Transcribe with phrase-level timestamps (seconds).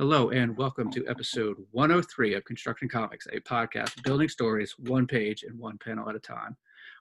[0.00, 5.42] Hello, and welcome to episode 103 of Construction Comics, a podcast building stories one page
[5.42, 6.56] and one panel at a time.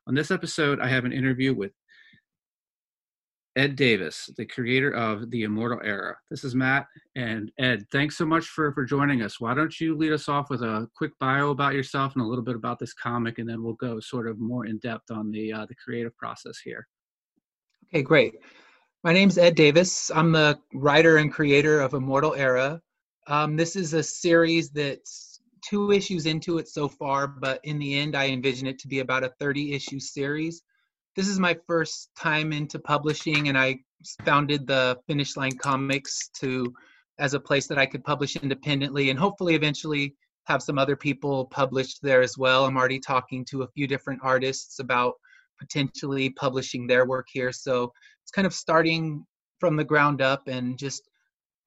[0.05, 1.71] On this episode, I have an interview with
[3.55, 6.17] Ed Davis, the creator of The Immortal Era.
[6.29, 6.87] This is Matt.
[7.15, 9.39] And Ed, thanks so much for, for joining us.
[9.39, 12.43] Why don't you lead us off with a quick bio about yourself and a little
[12.43, 15.53] bit about this comic, and then we'll go sort of more in depth on the,
[15.53, 16.85] uh, the creative process here.
[17.93, 18.33] Okay, great.
[19.05, 20.11] My name's Ed Davis.
[20.13, 22.81] I'm the writer and creator of Immortal Era.
[23.29, 27.99] Um, this is a series that's two issues into it so far, but in the
[27.99, 30.63] end, I envision it to be about a 30 issue series.
[31.15, 33.77] This is my first time into publishing, and I
[34.25, 36.73] founded the Finish Line Comics to
[37.19, 40.15] as a place that I could publish independently and hopefully eventually
[40.45, 42.65] have some other people published there as well.
[42.65, 45.13] I'm already talking to a few different artists about
[45.59, 47.51] potentially publishing their work here.
[47.51, 49.23] So it's kind of starting
[49.59, 51.03] from the ground up and just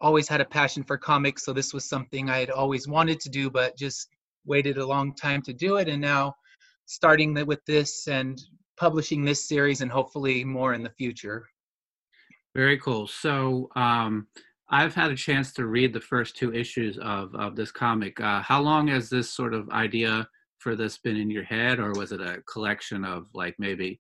[0.02, 1.44] always had a passion for comics.
[1.44, 4.08] So this was something I had always wanted to do, but just
[4.44, 5.88] waited a long time to do it.
[5.88, 6.34] And now
[6.86, 8.38] starting with this and
[8.76, 11.48] publishing this series and hopefully more in the future.
[12.54, 13.06] Very cool.
[13.06, 14.26] So um,
[14.68, 18.20] I've had a chance to read the first two issues of, of this comic.
[18.20, 20.28] Uh, how long has this sort of idea
[20.58, 23.98] for this been in your head, or was it a collection of like maybe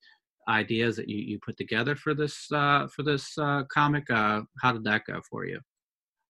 [0.48, 4.08] ideas that you, you put together for this uh, for this uh, comic?
[4.10, 5.58] Uh, how did that go for you?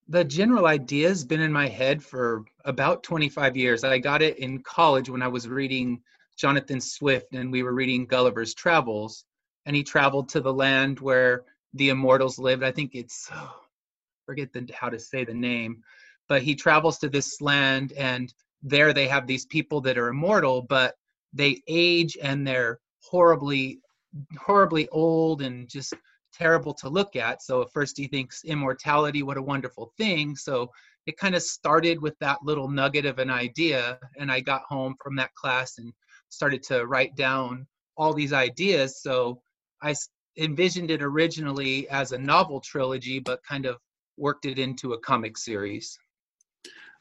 [0.09, 3.85] The general idea has been in my head for about 25 years.
[3.85, 6.03] I got it in college when I was reading
[6.37, 9.25] Jonathan Swift, and we were reading Gulliver's Travels,
[9.65, 12.63] and he traveled to the land where the immortals lived.
[12.63, 13.61] I think it's oh,
[14.27, 15.83] forget the, how to say the name,
[16.29, 20.63] but he travels to this land, and there they have these people that are immortal,
[20.63, 20.97] but
[21.33, 23.81] they age and they're horribly
[24.39, 25.95] horribly old and just
[26.33, 27.43] terrible to look at.
[27.43, 30.37] So at first he thinks immortality, what a wonderful thing.
[30.37, 30.71] So
[31.07, 33.99] it kind of started with that little nugget of an idea.
[34.19, 35.93] And I got home from that class and
[36.29, 37.67] started to write down
[37.97, 39.03] all these ideas.
[39.03, 39.43] So
[39.83, 39.95] I
[40.39, 43.79] envisioned it originally as a novel trilogy, but kind of
[44.17, 45.99] worked it into a comic series.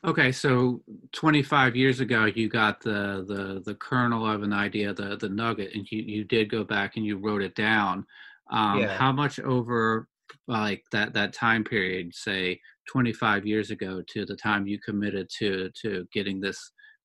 [0.03, 0.81] Okay, so
[1.11, 5.75] 25 years ago, you got the the the kernel of an idea, the the nugget,
[5.75, 8.07] and you you did go back and you wrote it down.
[8.51, 8.97] Um, yeah.
[8.97, 10.07] How much over
[10.47, 15.69] like that that time period, say 25 years ago, to the time you committed to
[15.81, 16.59] to getting this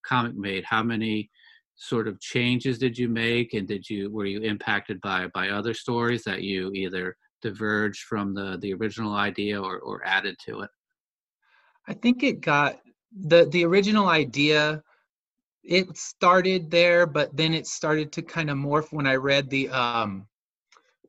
[0.05, 0.65] comic made?
[0.65, 1.31] How many
[1.77, 5.75] sort of changes did you make, and did you were you impacted by by other
[5.75, 10.71] stories that you either diverged from the the original idea or or added to it?
[11.89, 12.81] I think it got
[13.13, 14.83] the the original idea
[15.63, 19.69] it started there but then it started to kind of morph when i read the
[19.71, 20.27] um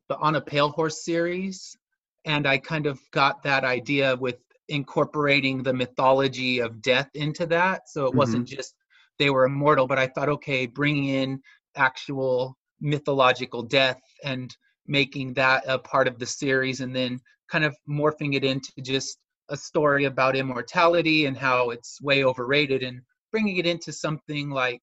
[0.08, 1.76] the on a pale horse series
[2.24, 4.36] and i kind of got that idea with
[4.68, 8.18] incorporating the mythology of death into that so it mm-hmm.
[8.18, 8.74] wasn't just
[9.18, 11.40] they were immortal but i thought okay bringing in
[11.76, 17.20] actual mythological death and making that a part of the series and then
[17.50, 19.18] kind of morphing it into just
[19.50, 23.00] a story about immortality and how it's way overrated and
[23.32, 24.80] bringing it into something like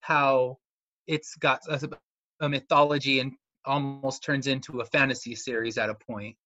[0.00, 0.56] how
[1.06, 1.88] it's got a,
[2.40, 3.32] a mythology and
[3.64, 6.36] almost turns into a fantasy series at a point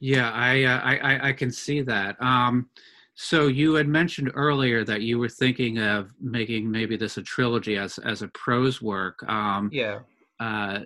[0.00, 2.70] yeah i uh, I, I can see that um
[3.14, 7.76] so you had mentioned earlier that you were thinking of making maybe this a trilogy
[7.76, 10.00] as as a prose work um yeah
[10.40, 10.80] uh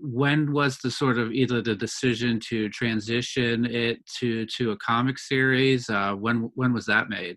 [0.00, 5.18] when was the sort of either the decision to transition it to to a comic
[5.18, 5.88] series?
[5.88, 7.36] Uh, when when was that made?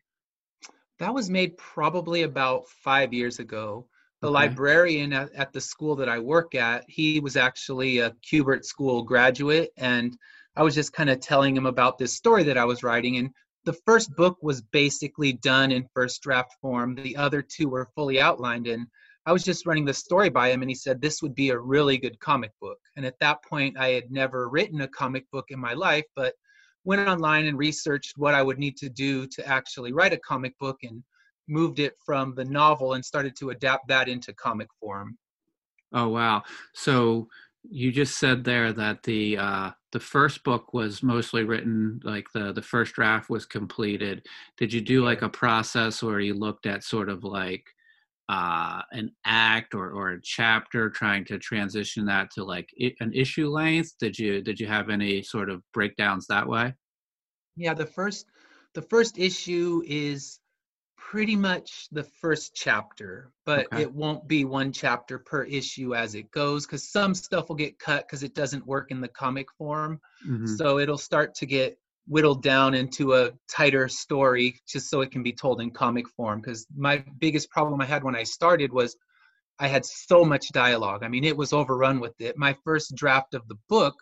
[0.99, 3.87] That was made probably about five years ago.
[4.21, 4.33] The okay.
[4.33, 9.03] librarian at, at the school that I work at, he was actually a Kubert School
[9.03, 10.17] graduate, and
[10.55, 13.17] I was just kind of telling him about this story that I was writing.
[13.17, 13.29] And
[13.65, 16.95] the first book was basically done in first draft form.
[16.95, 18.87] The other two were fully outlined, and
[19.27, 21.59] I was just running the story by him and he said this would be a
[21.59, 22.77] really good comic book.
[22.95, 26.33] And at that point, I had never written a comic book in my life, but
[26.85, 30.57] went online and researched what I would need to do to actually write a comic
[30.59, 31.03] book and
[31.47, 35.17] moved it from the novel and started to adapt that into comic form.
[35.93, 36.43] Oh wow.
[36.73, 37.27] So
[37.69, 42.53] you just said there that the uh the first book was mostly written like the
[42.53, 44.25] the first draft was completed.
[44.57, 47.65] Did you do like a process where you looked at sort of like
[48.29, 53.47] uh, an act or, or a chapter trying to transition that to like an issue
[53.47, 56.73] length did you did you have any sort of breakdowns that way
[57.55, 58.25] yeah the first
[58.73, 60.39] the first issue is
[61.09, 63.83] pretty much the first chapter but okay.
[63.83, 67.79] it won't be one chapter per issue as it goes because some stuff will get
[67.79, 70.45] cut because it doesn't work in the comic form mm-hmm.
[70.45, 75.23] so it'll start to get whittled down into a tighter story just so it can
[75.23, 78.97] be told in comic form because my biggest problem i had when i started was
[79.59, 83.33] i had so much dialogue i mean it was overrun with it my first draft
[83.33, 83.95] of the book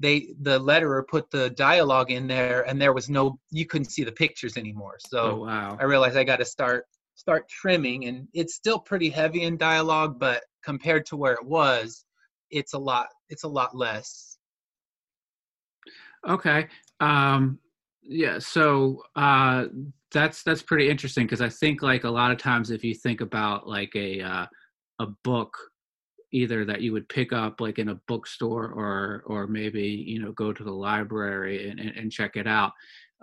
[0.00, 4.02] they the letterer put the dialogue in there and there was no you couldn't see
[4.02, 5.76] the pictures anymore so oh, wow.
[5.78, 10.18] i realized i got to start start trimming and it's still pretty heavy in dialogue
[10.18, 12.04] but compared to where it was
[12.50, 14.38] it's a lot it's a lot less
[16.26, 16.66] okay
[17.00, 17.58] um
[18.02, 19.66] yeah so uh
[20.12, 23.20] that's that's pretty interesting because i think like a lot of times if you think
[23.20, 24.46] about like a uh,
[24.98, 25.56] a book
[26.32, 30.32] either that you would pick up like in a bookstore or or maybe you know
[30.32, 32.72] go to the library and, and, and check it out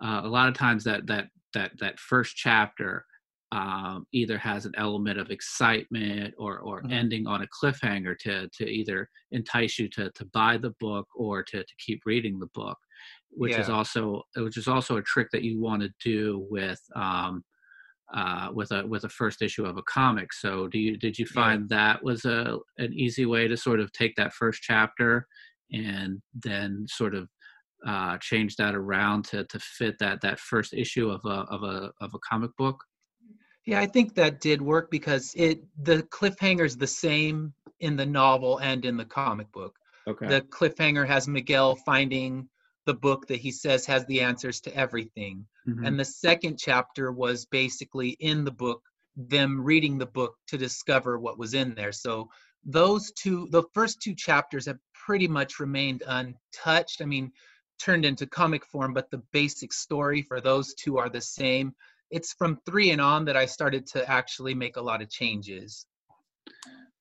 [0.02, 3.06] uh, a lot of times that that that that first chapter
[3.54, 6.92] um, either has an element of excitement or or mm-hmm.
[6.92, 11.44] ending on a cliffhanger to to either entice you to to buy the book or
[11.44, 12.78] to to keep reading the book
[13.32, 13.62] which yeah.
[13.62, 17.44] is also which is also a trick that you want to do with um,
[18.14, 20.34] uh, with a with a first issue of a comic.
[20.34, 21.78] So do you did you find yeah.
[21.78, 25.28] that was a an easy way to sort of take that first chapter
[25.72, 27.28] and then sort of
[27.86, 31.92] uh, change that around to to fit that that first issue of a of a
[32.02, 32.84] of a comic book?
[33.66, 38.60] Yeah, I think that did work because it the cliffhanger's the same in the novel
[38.60, 39.76] and in the comic book.
[40.08, 40.28] Okay.
[40.28, 42.48] The cliffhanger has Miguel finding
[42.88, 45.46] the book that he says has the answers to everything.
[45.68, 45.86] Mm-hmm.
[45.86, 48.82] And the second chapter was basically in the book,
[49.18, 51.92] them reading the book to discover what was in there.
[51.92, 52.30] So
[52.64, 57.02] those two, the first two chapters have pretty much remained untouched.
[57.02, 57.32] I mean,
[57.78, 61.76] turned into comic form, but the basic story for those two are the same.
[62.10, 65.86] It's from three and on that I started to actually make a lot of changes.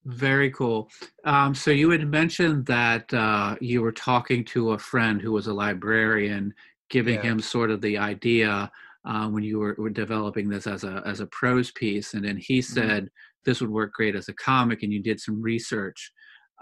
[0.06, 0.88] Very cool.
[1.24, 5.48] Um, so you had mentioned that uh, you were talking to a friend who was
[5.48, 6.54] a librarian,
[6.90, 7.22] giving yeah.
[7.22, 8.70] him sort of the idea
[9.04, 12.36] uh, when you were, were, developing this as a as a prose piece, and then
[12.36, 12.72] he mm-hmm.
[12.74, 13.44] said mm-hmm.
[13.44, 16.12] this would work great as a comic, and you did some research.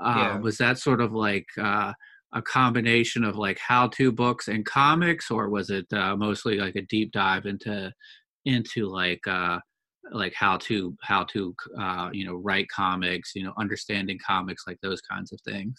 [0.03, 0.39] Uh, yeah.
[0.39, 1.93] Was that sort of like uh,
[2.33, 6.83] a combination of like how-to books and comics, or was it uh, mostly like a
[6.83, 7.93] deep dive into
[8.47, 9.59] into like uh,
[10.13, 14.79] like how to how to uh, you know write comics you know understanding comics like
[14.83, 15.79] those kinds of things?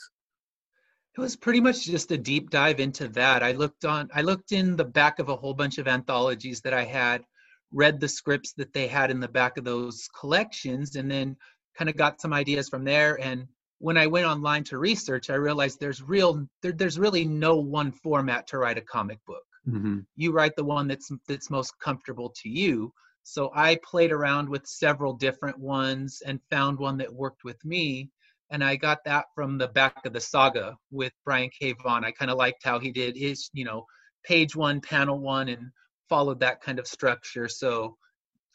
[1.17, 3.41] It was pretty much just a deep dive into that.
[3.41, 6.73] I looked on i looked in the back of a whole bunch of anthologies that
[6.73, 7.23] i had
[7.71, 11.35] read the scripts that they had in the back of those collections and then
[11.77, 13.47] kind of got some ideas from there and
[13.79, 17.91] when i went online to research i realized there's real there, there's really no one
[17.91, 19.43] format to write a comic book.
[19.67, 19.99] Mm-hmm.
[20.15, 22.93] you write the one that's that's most comfortable to you
[23.27, 28.11] so I played around with several different ones and found one that worked with me.
[28.51, 31.73] And I got that from the back of the saga with Brian K.
[31.73, 32.05] Vaughan.
[32.05, 33.87] I kind of liked how he did his, you know,
[34.23, 35.71] page one, panel one, and
[36.07, 37.47] followed that kind of structure.
[37.47, 37.97] So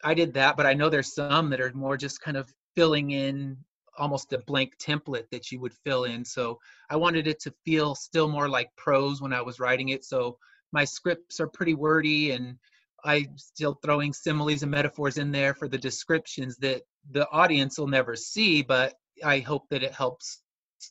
[0.05, 3.11] I did that, but I know there's some that are more just kind of filling
[3.11, 3.57] in
[3.99, 6.25] almost a blank template that you would fill in.
[6.25, 10.05] So I wanted it to feel still more like prose when I was writing it.
[10.05, 10.39] So
[10.71, 12.57] my scripts are pretty wordy and
[13.05, 17.89] I'm still throwing similes and metaphors in there for the descriptions that the audience will
[17.89, 18.95] never see, but
[19.25, 20.43] I hope that it helps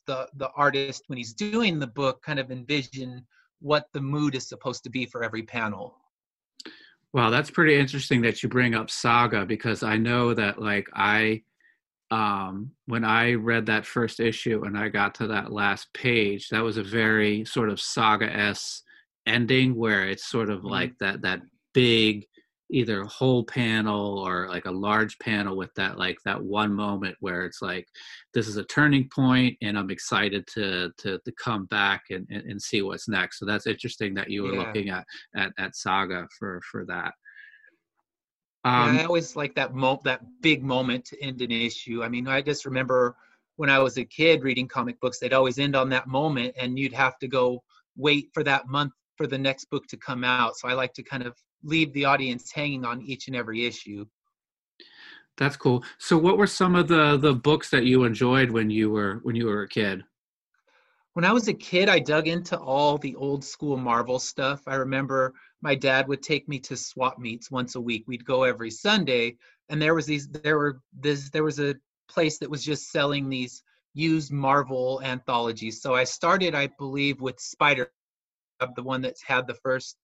[0.06, 3.26] the the artist when he's doing the book kind of envision
[3.60, 5.96] what the mood is supposed to be for every panel.
[7.12, 11.44] Wow, that's pretty interesting that you bring up Saga because I know that like I
[12.12, 16.64] um when I read that first issue and I got to that last page, that
[16.64, 18.84] was a very sort of saga s
[19.26, 20.68] ending where it's sort of mm-hmm.
[20.68, 21.42] like that that
[21.74, 22.26] big
[22.72, 27.46] either whole panel or like a large panel with that like that one moment where
[27.46, 27.88] it's like
[28.34, 32.44] this is a turning point and i'm excited to to, to come back and, and,
[32.44, 34.60] and see what's next so that's interesting that you were yeah.
[34.60, 35.04] looking at,
[35.36, 37.14] at at saga for for that
[38.66, 42.04] um, yeah, I always like that mo- that big moment to end an issue.
[42.04, 43.16] I mean, I just remember
[43.56, 46.78] when I was a kid reading comic books, they'd always end on that moment, and
[46.78, 47.64] you'd have to go
[47.96, 50.58] wait for that month for the next book to come out.
[50.58, 54.06] So I like to kind of leave the audience hanging on each and every issue.
[55.38, 55.84] That's cool.
[55.98, 59.36] So what were some of the the books that you enjoyed when you were when
[59.36, 60.04] you were a kid?
[61.14, 64.62] When I was a kid, I dug into all the old school Marvel stuff.
[64.68, 68.04] I remember my dad would take me to swap meets once a week.
[68.08, 69.38] We'd go every Sunday,
[69.70, 71.76] and there was these there were this there was a
[72.10, 73.64] place that was just selling these
[73.94, 75.82] used Marvel anthologies.
[75.82, 77.92] So I started, I believe, with Spider,
[78.76, 79.98] the one that's had the first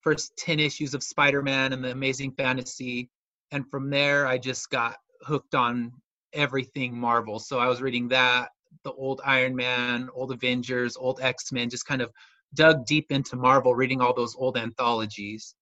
[0.00, 3.10] first 10 issues of Spider-Man and the Amazing Fantasy
[3.52, 5.92] and from there I just got hooked on
[6.32, 7.38] everything Marvel.
[7.38, 8.50] So I was reading that,
[8.84, 12.10] the old Iron Man, old Avengers, old X-Men, just kind of
[12.54, 15.54] dug deep into Marvel, reading all those old anthologies.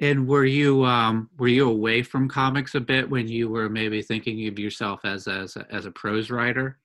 [0.00, 4.02] And were you um, were you away from comics a bit when you were maybe
[4.02, 6.78] thinking of yourself as as a, as a prose writer?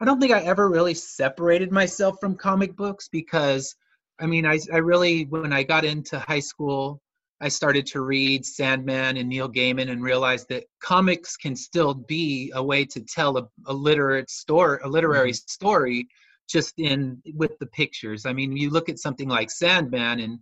[0.00, 3.74] I don't think I ever really separated myself from comic books because
[4.20, 7.00] I mean I I really when I got into high school
[7.40, 12.50] I started to read Sandman and Neil Gaiman and realized that comics can still be
[12.54, 15.48] a way to tell a, a literate story, a literary mm-hmm.
[15.48, 16.08] story,
[16.48, 18.24] just in with the pictures.
[18.24, 20.38] I mean, you look at something like Sandman and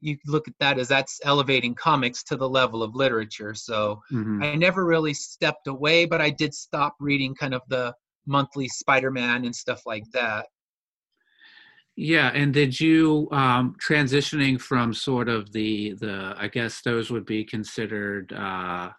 [0.00, 3.52] you look at that as that's elevating comics to the level of literature.
[3.52, 4.42] So mm-hmm.
[4.42, 7.92] I never really stepped away, but I did stop reading kind of the
[8.26, 10.46] monthly Spider-Man and stuff like that.
[12.00, 17.26] Yeah, and did you um, transitioning from sort of the the I guess those would
[17.26, 18.90] be considered uh,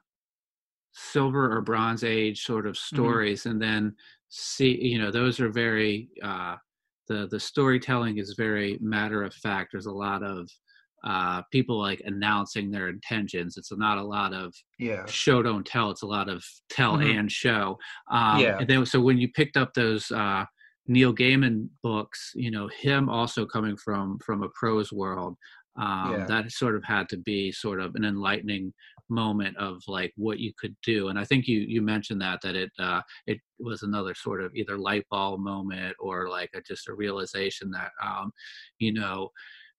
[0.92, 2.96] silver or bronze age sort of mm-hmm.
[2.98, 3.52] stories, mm-hmm.
[3.52, 3.96] and then
[4.28, 6.58] see you know those are very uh,
[7.08, 9.70] the the storytelling is very matter of fact.
[9.72, 10.50] There's a lot of
[11.06, 13.56] uh, people like announcing their intentions.
[13.56, 15.90] It's not a lot of yeah show don't tell.
[15.90, 17.18] It's a lot of tell mm-hmm.
[17.18, 17.78] and show.
[18.12, 18.58] Um, yeah.
[18.60, 20.44] And then so when you picked up those uh,
[20.90, 25.38] Neil Gaiman books, you know, him also coming from from a prose world,
[25.78, 26.26] um, yeah.
[26.26, 28.74] that sort of had to be sort of an enlightening
[29.08, 31.10] moment of like what you could do.
[31.10, 34.54] And I think you you mentioned that that it uh, it was another sort of
[34.56, 38.32] either light bulb moment or like a, just a realization that um,
[38.80, 39.30] you know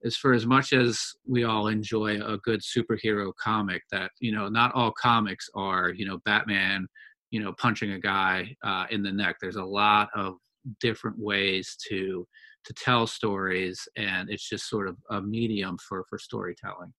[0.03, 4.49] is for as much as we all enjoy a good superhero comic that you know
[4.49, 6.87] not all comics are you know batman
[7.31, 10.37] you know punching a guy uh, in the neck there's a lot of
[10.81, 12.27] different ways to
[12.65, 16.93] to tell stories and it's just sort of a medium for for storytelling.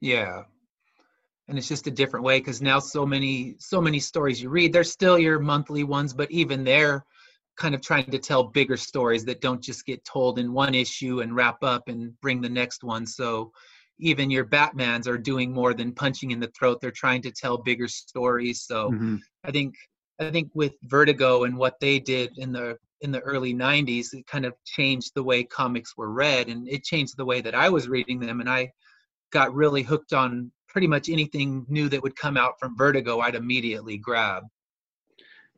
[0.00, 0.42] Yeah.
[1.48, 4.72] And it's just a different way because now so many so many stories you read
[4.72, 7.04] they're still your monthly ones but even they're
[7.58, 11.20] kind of trying to tell bigger stories that don't just get told in one issue
[11.20, 13.04] and wrap up and bring the next one.
[13.04, 13.50] So
[13.98, 17.58] even your batmans are doing more than punching in the throat they're trying to tell
[17.58, 18.62] bigger stories.
[18.62, 19.16] So mm-hmm.
[19.44, 19.74] i think
[20.20, 24.26] i think with vertigo and what they did in the in the early 90s it
[24.26, 27.68] kind of changed the way comics were read and it changed the way that i
[27.68, 28.70] was reading them and i
[29.32, 33.34] got really hooked on pretty much anything new that would come out from vertigo i'd
[33.34, 34.44] immediately grab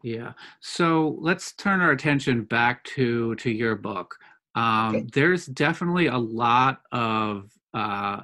[0.03, 4.15] yeah so let's turn our attention back to to your book
[4.57, 5.07] um, okay.
[5.13, 8.21] there's definitely a lot of uh,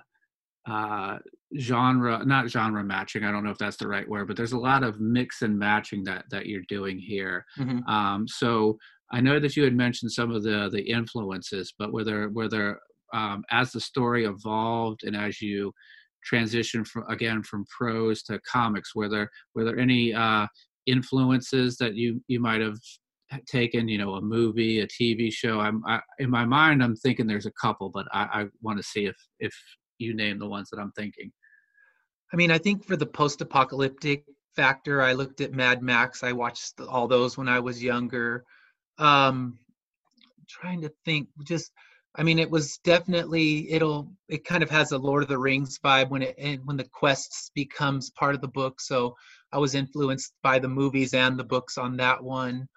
[0.69, 1.19] uh,
[1.59, 4.59] genre not genre matching i don't know if that's the right word but there's a
[4.59, 7.89] lot of mix and matching that that you're doing here mm-hmm.
[7.89, 8.77] um, so
[9.13, 12.49] I know that you had mentioned some of the the influences, but were there were
[12.49, 12.81] there
[13.13, 15.73] um, as the story evolved and as you
[16.25, 20.47] transition from again from prose to comics, were there were there any uh,
[20.87, 22.79] influences that you you might have
[23.47, 23.89] taken?
[23.89, 25.61] You know, a movie, a TV show.
[25.61, 28.85] I'm I, in my mind, I'm thinking there's a couple, but I, I want to
[28.85, 29.55] see if if
[29.99, 31.31] you name the ones that I'm thinking.
[32.33, 34.25] I mean, I think for the post-apocalyptic
[34.57, 36.25] factor, I looked at Mad Max.
[36.25, 38.45] I watched all those when I was younger
[38.99, 39.59] um
[40.49, 41.73] trying to think just
[42.17, 45.79] i mean it was definitely it'll it kind of has a lord of the rings
[45.85, 48.81] vibe when it when the quests becomes part of the book.
[48.81, 49.17] So
[49.53, 52.69] i was influenced by the movies and the books on that one.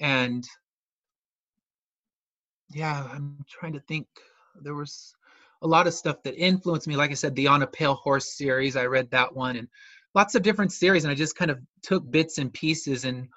[0.00, 0.44] And
[2.70, 4.06] yeah i'm trying to think
[4.62, 5.14] there was
[5.62, 6.96] a lot of stuff that influenced me.
[6.96, 9.68] Like i said the on a pale horse series i read that one and
[10.14, 13.28] lots of different series and i just kind of took bits and pieces and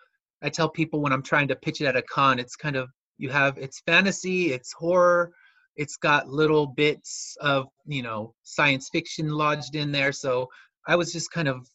[0.45, 2.89] I tell people when I'm trying to pitch it at a con, it's kind of
[3.17, 5.31] you have it's fantasy, it's horror,
[5.75, 10.11] it's got little bits of you know science fiction lodged in there.
[10.11, 10.47] So
[10.87, 11.67] I was just kind of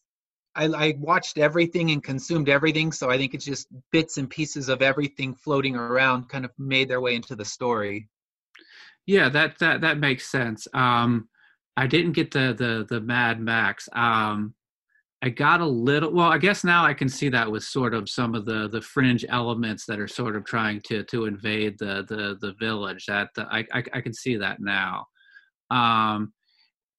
[0.54, 2.92] I, I watched everything and consumed everything.
[2.92, 6.88] So I think it's just bits and pieces of everything floating around, kind of made
[6.88, 8.08] their way into the story.
[9.04, 10.68] Yeah, that that that makes sense.
[10.72, 11.28] Um,
[11.76, 13.88] I didn't get the the the Mad Max.
[13.92, 14.54] Um,
[15.22, 18.08] I got a little well, I guess now I can see that with sort of
[18.08, 22.04] some of the the fringe elements that are sort of trying to to invade the
[22.08, 23.04] the the village.
[23.06, 25.06] That the, I, I, I can see that now.
[25.70, 26.32] Um,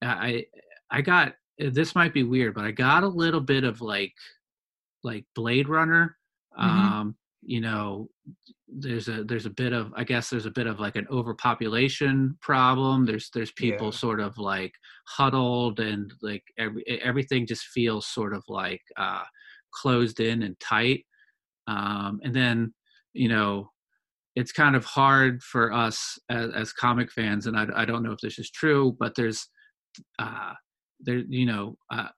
[0.02, 0.46] I
[0.90, 4.12] I got this might be weird, but I got a little bit of like
[5.02, 6.16] like Blade Runner.
[6.58, 6.68] Mm-hmm.
[6.68, 8.08] Um, you know,
[8.78, 12.36] there's a there's a bit of i guess there's a bit of like an overpopulation
[12.40, 13.92] problem there's there's people yeah.
[13.92, 14.72] sort of like
[15.06, 19.24] huddled and like every, everything just feels sort of like uh
[19.72, 21.04] closed in and tight
[21.66, 22.72] um and then
[23.12, 23.70] you know
[24.34, 28.12] it's kind of hard for us as, as comic fans and I, I don't know
[28.12, 29.46] if this is true but there's
[30.18, 30.54] uh
[31.00, 32.08] there you know uh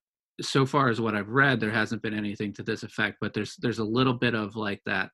[0.40, 3.56] so far as what i've read there hasn't been anything to this effect but there's
[3.61, 5.11] there's a little bit of like that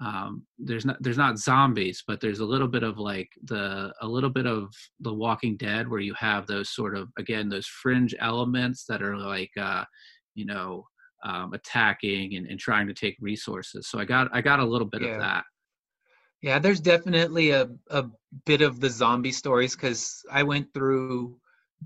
[0.00, 4.06] um, there's not there's not zombies, but there's a little bit of like the a
[4.06, 8.14] little bit of the Walking Dead where you have those sort of again those fringe
[8.20, 9.84] elements that are like uh,
[10.34, 10.86] you know
[11.24, 13.88] um, attacking and, and trying to take resources.
[13.88, 15.08] So I got I got a little bit yeah.
[15.08, 15.44] of that.
[16.42, 18.04] Yeah, there's definitely a a
[18.46, 21.36] bit of the zombie stories because I went through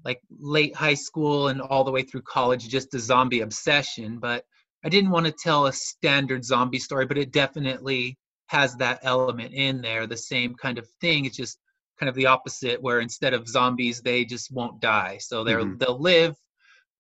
[0.05, 4.45] like late high school and all the way through college just a zombie obsession, but
[4.85, 9.55] I didn't want to tell a standard zombie story, but it definitely has that element
[9.55, 11.25] in there, the same kind of thing.
[11.25, 11.59] It's just
[11.99, 15.19] kind of the opposite, where instead of zombies, they just won't die.
[15.21, 15.79] So they're mm-hmm.
[15.79, 16.37] they'll live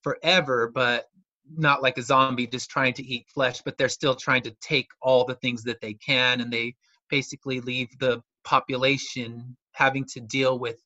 [0.02, 1.06] forever, but
[1.56, 4.88] not like a zombie just trying to eat flesh, but they're still trying to take
[5.00, 6.74] all the things that they can, and they
[7.10, 10.80] basically leave the population having to deal with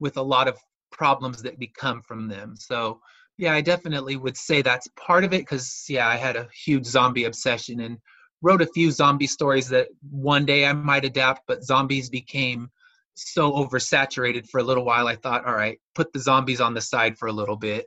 [0.00, 0.58] with a lot of
[0.92, 2.54] problems that become from them.
[2.56, 3.00] So
[3.36, 6.86] yeah, I definitely would say that's part of it because, yeah, I had a huge
[6.86, 7.98] zombie obsession and
[8.42, 12.70] wrote a few zombie stories that one day I might adapt, but zombies became
[13.14, 15.08] so oversaturated for a little while.
[15.08, 17.86] I thought, all right, put the zombies on the side for a little bit.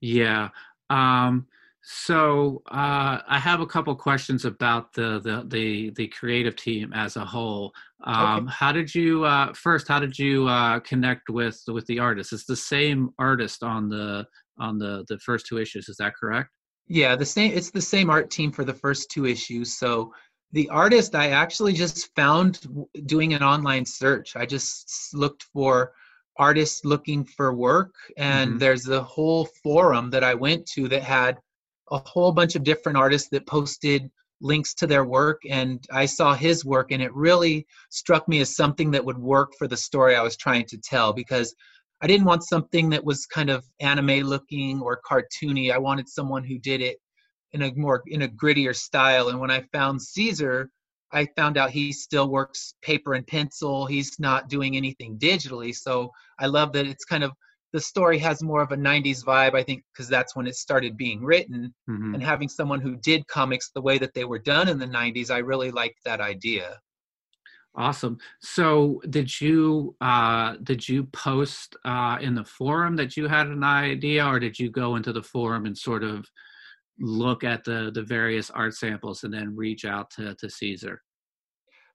[0.00, 0.50] Yeah.
[0.88, 1.46] Um,
[1.82, 7.16] so uh, I have a couple questions about the, the the the creative team as
[7.16, 7.72] a whole.
[8.04, 8.54] Um, okay.
[8.54, 9.88] How did you uh, first?
[9.88, 12.32] How did you uh, connect with with the artist?
[12.32, 14.26] It's the same artist on the
[14.58, 15.88] on the the first two issues.
[15.88, 16.50] Is that correct?
[16.86, 17.52] Yeah, the same.
[17.52, 19.78] It's the same art team for the first two issues.
[19.78, 20.12] So
[20.52, 22.60] the artist I actually just found
[23.06, 24.36] doing an online search.
[24.36, 25.92] I just looked for
[26.36, 28.58] artists looking for work, and mm-hmm.
[28.58, 31.38] there's a whole forum that I went to that had
[31.90, 36.34] a whole bunch of different artists that posted links to their work and I saw
[36.34, 40.16] his work and it really struck me as something that would work for the story
[40.16, 41.54] I was trying to tell because
[42.00, 45.70] I didn't want something that was kind of anime looking or cartoony.
[45.70, 46.96] I wanted someone who did it
[47.52, 50.70] in a more in a grittier style and when I found Caesar
[51.12, 53.86] I found out he still works paper and pencil.
[53.86, 55.74] He's not doing anything digitally.
[55.74, 57.32] So I love that it's kind of
[57.72, 60.96] the story has more of a 90s vibe i think because that's when it started
[60.96, 61.72] being written.
[61.88, 62.14] Mm-hmm.
[62.14, 65.30] and having someone who did comics the way that they were done in the 90s
[65.30, 66.78] i really liked that idea.
[67.76, 68.18] Awesome.
[68.40, 73.62] So did you uh did you post uh in the forum that you had an
[73.62, 76.26] idea or did you go into the forum and sort of
[76.98, 81.00] look at the the various art samples and then reach out to to caesar?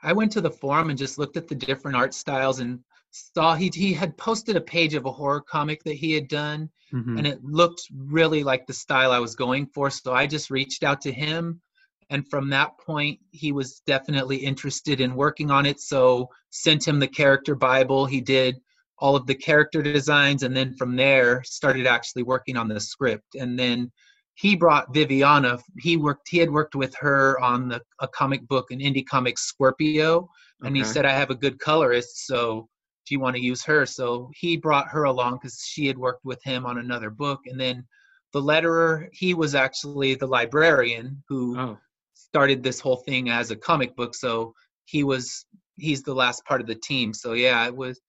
[0.01, 2.79] I went to the forum and just looked at the different art styles and
[3.15, 6.69] saw he he had posted a page of a horror comic that he had done
[6.93, 7.17] mm-hmm.
[7.17, 10.83] and it looked really like the style I was going for so I just reached
[10.83, 11.61] out to him
[12.09, 16.99] and from that point he was definitely interested in working on it so sent him
[16.99, 18.57] the character bible he did
[18.99, 23.35] all of the character designs and then from there started actually working on the script
[23.35, 23.91] and then
[24.37, 25.59] he brought Viviana.
[25.79, 26.27] He worked.
[26.27, 30.75] He had worked with her on the a comic book, an indie comic, Scorpio, and
[30.75, 30.79] okay.
[30.79, 32.67] he said, "I have a good colorist, so
[33.05, 33.85] do you want to use her?
[33.85, 37.41] So he brought her along because she had worked with him on another book.
[37.45, 37.85] And then
[38.33, 41.77] the letterer, he was actually the librarian who oh.
[42.13, 44.15] started this whole thing as a comic book.
[44.15, 44.53] So
[44.85, 45.45] he was
[45.77, 47.13] he's the last part of the team.
[47.13, 47.99] So yeah, it was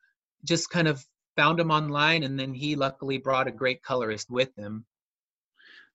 [0.44, 1.04] just kind of
[1.36, 4.84] found him online and then he luckily brought a great colorist with him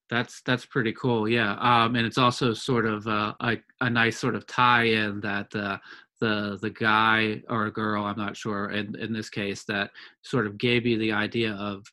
[0.10, 4.18] that's that's pretty cool yeah um, and it's also sort of uh, a, a nice
[4.18, 5.78] sort of tie-in that uh,
[6.22, 10.48] the the guy or a girl i'm not sure in in this case that sort
[10.48, 11.84] of gave you the idea of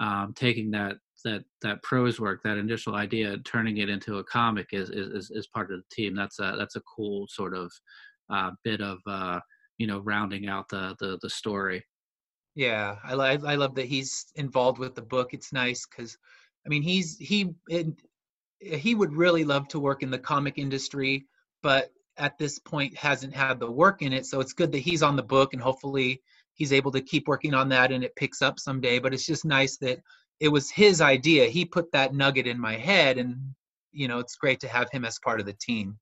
[0.00, 4.68] um, taking that that that prose work that initial idea turning it into a comic
[4.72, 6.14] is is is part of the team.
[6.14, 7.72] That's a that's a cool sort of
[8.30, 9.40] uh, bit of uh,
[9.78, 11.84] you know rounding out the the, the story.
[12.54, 15.34] Yeah I, I i love that he's involved with the book.
[15.34, 16.16] It's nice because
[16.66, 17.86] i mean he's he it,
[18.60, 21.24] he would really love to work in the comic industry
[21.62, 21.90] but
[22.20, 24.26] at this point hasn't had the work in it.
[24.26, 26.22] So it's good that he's on the book and hopefully
[26.54, 28.98] he's able to keep working on that and it picks up someday.
[28.98, 30.00] But it's just nice that
[30.38, 31.46] it was his idea.
[31.46, 33.36] He put that nugget in my head and
[33.92, 35.98] you know, it's great to have him as part of the team.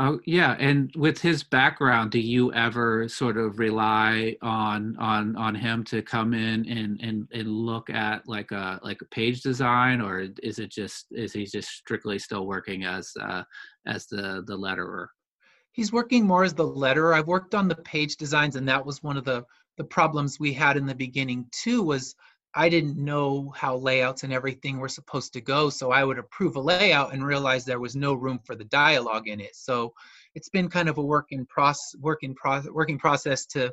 [0.00, 5.56] Oh yeah, and with his background, do you ever sort of rely on on on
[5.56, 10.00] him to come in and and and look at like a like a page design,
[10.00, 13.42] or is it just is he just strictly still working as uh,
[13.86, 15.08] as the the letterer?
[15.78, 17.14] He's working more as the letterer.
[17.14, 19.44] I've worked on the page designs, and that was one of the
[19.76, 21.84] the problems we had in the beginning too.
[21.84, 22.16] Was
[22.56, 26.56] I didn't know how layouts and everything were supposed to go, so I would approve
[26.56, 29.54] a layout and realize there was no room for the dialogue in it.
[29.54, 29.94] So
[30.34, 33.72] it's been kind of a work in process, working process, working process to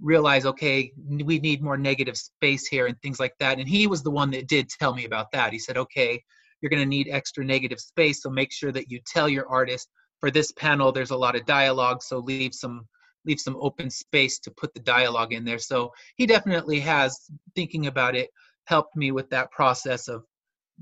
[0.00, 3.58] realize, okay, we need more negative space here and things like that.
[3.58, 5.52] And he was the one that did tell me about that.
[5.52, 6.22] He said, okay,
[6.60, 9.88] you're going to need extra negative space, so make sure that you tell your artist
[10.20, 12.86] for this panel there's a lot of dialogue so leave some
[13.24, 15.58] leave some open space to put the dialogue in there.
[15.58, 18.30] So he definitely has thinking about it
[18.64, 20.24] helped me with that process of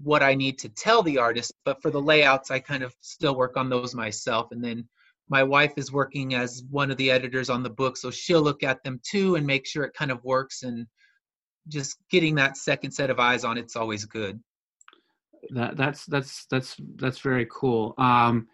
[0.05, 3.35] what i need to tell the artist but for the layouts i kind of still
[3.35, 4.53] work on those myself.
[4.53, 4.87] And then
[5.29, 8.63] my wife is working as one of the editors on the book so she'll look
[8.63, 10.63] at them too and make sure it kind of works.
[10.63, 10.87] And
[11.67, 14.41] just getting that second set of eyes on it's always good.
[15.51, 17.95] That that's that's that's that's very cool.
[17.99, 18.49] Um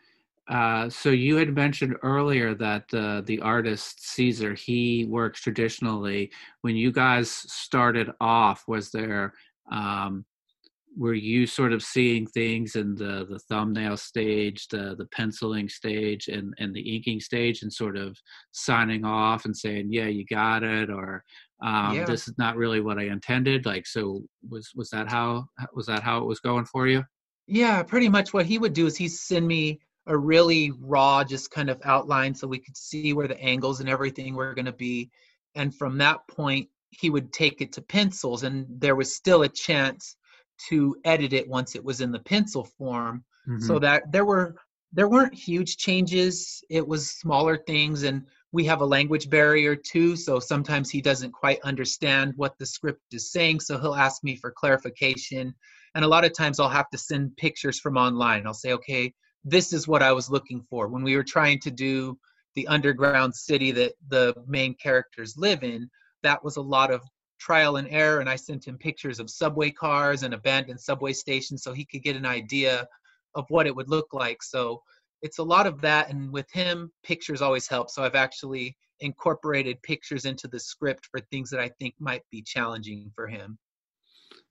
[0.48, 6.30] uh, so you had mentioned earlier that uh, the artist Caesar he works traditionally.
[6.60, 9.32] When you guys started off, was there
[9.72, 10.24] um,
[10.96, 16.28] were you sort of seeing things in the the thumbnail stage, the the penciling stage,
[16.28, 18.16] and and the inking stage, and sort of
[18.52, 21.24] signing off and saying, "Yeah, you got it," or
[21.64, 22.04] um, yeah.
[22.04, 26.02] "This is not really what I intended." Like, so was was that how was that
[26.02, 27.02] how it was going for you?
[27.46, 28.32] Yeah, pretty much.
[28.32, 32.34] What he would do is he send me a really raw, just kind of outline,
[32.34, 35.10] so we could see where the angles and everything were going to be,
[35.54, 39.48] and from that point, he would take it to pencils, and there was still a
[39.48, 40.16] chance
[40.68, 43.24] to edit it once it was in the pencil form.
[43.48, 43.66] Mm-hmm.
[43.66, 44.56] so that there were
[44.94, 46.64] there weren't huge changes.
[46.70, 51.32] It was smaller things and we have a language barrier too so sometimes he doesn't
[51.32, 55.54] quite understand what the script is saying so he'll ask me for clarification.
[55.94, 58.46] And a lot of times i'll have to send pictures from online.
[58.46, 59.12] I'll say okay
[59.44, 62.18] this is what i was looking for when we were trying to do
[62.54, 65.88] the underground city that the main characters live in
[66.22, 67.02] that was a lot of
[67.38, 71.62] trial and error and I sent him pictures of subway cars and abandoned subway stations
[71.62, 72.88] so he could get an idea
[73.34, 74.42] of what it would look like.
[74.42, 74.82] So
[75.20, 77.90] it's a lot of that and with him pictures always help.
[77.90, 82.40] So I've actually incorporated pictures into the script for things that I think might be
[82.40, 83.58] challenging for him.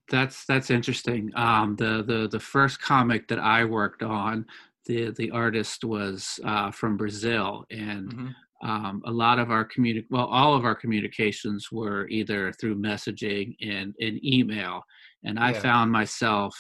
[0.10, 1.32] That's that's interesting.
[1.36, 4.46] Um, the the the first comic that I worked on,
[4.86, 8.28] the the artist was uh, from Brazil, and mm-hmm
[8.64, 13.56] um, a lot of our communic well all of our communications were either through messaging
[13.62, 14.82] and, and email
[15.24, 15.60] and i yeah.
[15.60, 16.56] found myself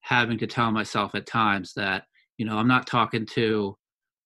[0.00, 2.04] having to tell myself at times that
[2.38, 3.76] you know i'm not talking to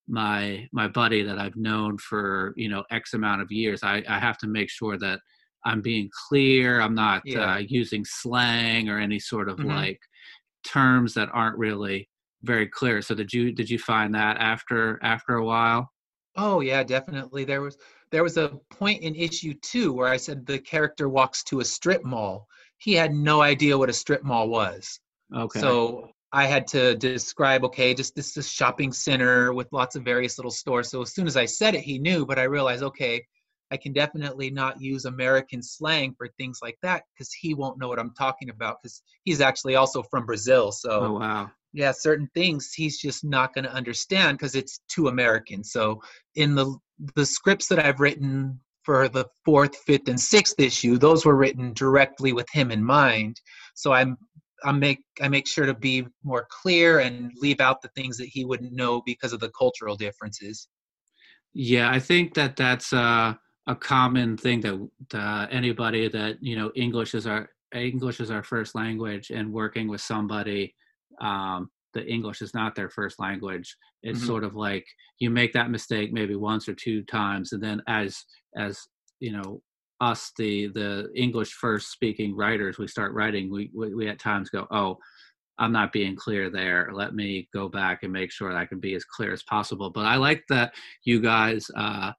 [0.09, 4.21] my my buddy that i've known for you know x amount of years i, I
[4.21, 5.19] have to make sure that
[5.65, 7.55] i'm being clear i'm not yeah.
[7.55, 9.71] uh, using slang or any sort of mm-hmm.
[9.71, 9.99] like
[10.65, 12.09] terms that aren't really
[12.47, 15.91] very clear so did you did you find that after after a while
[16.37, 17.45] Oh yeah, definitely.
[17.45, 17.79] There was
[18.13, 21.65] there was a point in issue two where I said the character walks to a
[21.65, 22.47] strip mall.
[22.79, 25.01] He had no idea what a strip mall was.
[25.35, 25.61] Okay.
[25.61, 30.05] So I had to describe, okay, just this is a shopping center with lots of
[30.05, 30.91] various little stores.
[30.91, 33.25] So as soon as I said it, he knew, but I realized, okay,
[33.71, 37.89] I can definitely not use American slang for things like that because he won't know
[37.89, 40.71] what I'm talking about because he's actually also from Brazil.
[40.71, 45.09] So oh, wow yeah certain things he's just not going to understand because it's too
[45.09, 45.63] american.
[45.63, 46.01] So
[46.35, 46.75] in the
[47.15, 51.73] the scripts that i've written for the fourth fifth and sixth issue those were written
[51.75, 53.41] directly with him in mind.
[53.75, 54.17] So i'm
[54.65, 58.31] i make i make sure to be more clear and leave out the things that
[58.33, 60.69] he wouldn't know because of the cultural differences.
[61.53, 63.35] Yeah i think that that's uh,
[63.67, 68.43] a common thing that uh, anybody that you know english is our english is our
[68.43, 70.75] first language and working with somebody
[71.21, 73.75] um, the English is not their first language.
[74.03, 74.27] It's mm-hmm.
[74.27, 74.85] sort of like
[75.19, 78.23] you make that mistake maybe once or two times, and then as
[78.57, 78.79] as
[79.21, 79.63] you know
[80.01, 83.51] us the the English first speaking writers, we start writing.
[83.51, 84.99] We, we we at times go, oh,
[85.59, 86.91] I'm not being clear there.
[86.93, 89.91] Let me go back and make sure that I can be as clear as possible.
[89.91, 90.75] But I like that
[91.05, 91.67] you guys.
[91.77, 92.13] Uh,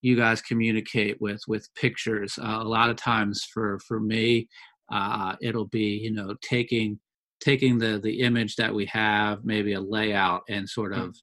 [0.00, 4.48] you guys communicate with with pictures uh, a lot of times for for me
[4.92, 6.98] uh, it'll be you know taking
[7.40, 11.02] taking the the image that we have, maybe a layout, and sort hmm.
[11.02, 11.16] of,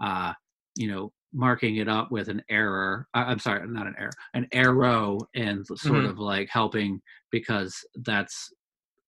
[0.00, 0.32] uh,
[0.76, 3.06] you know, marking it up with an error.
[3.14, 6.06] Uh, I'm sorry, not an error, an arrow, and sort mm-hmm.
[6.06, 7.00] of like helping
[7.30, 8.50] because that's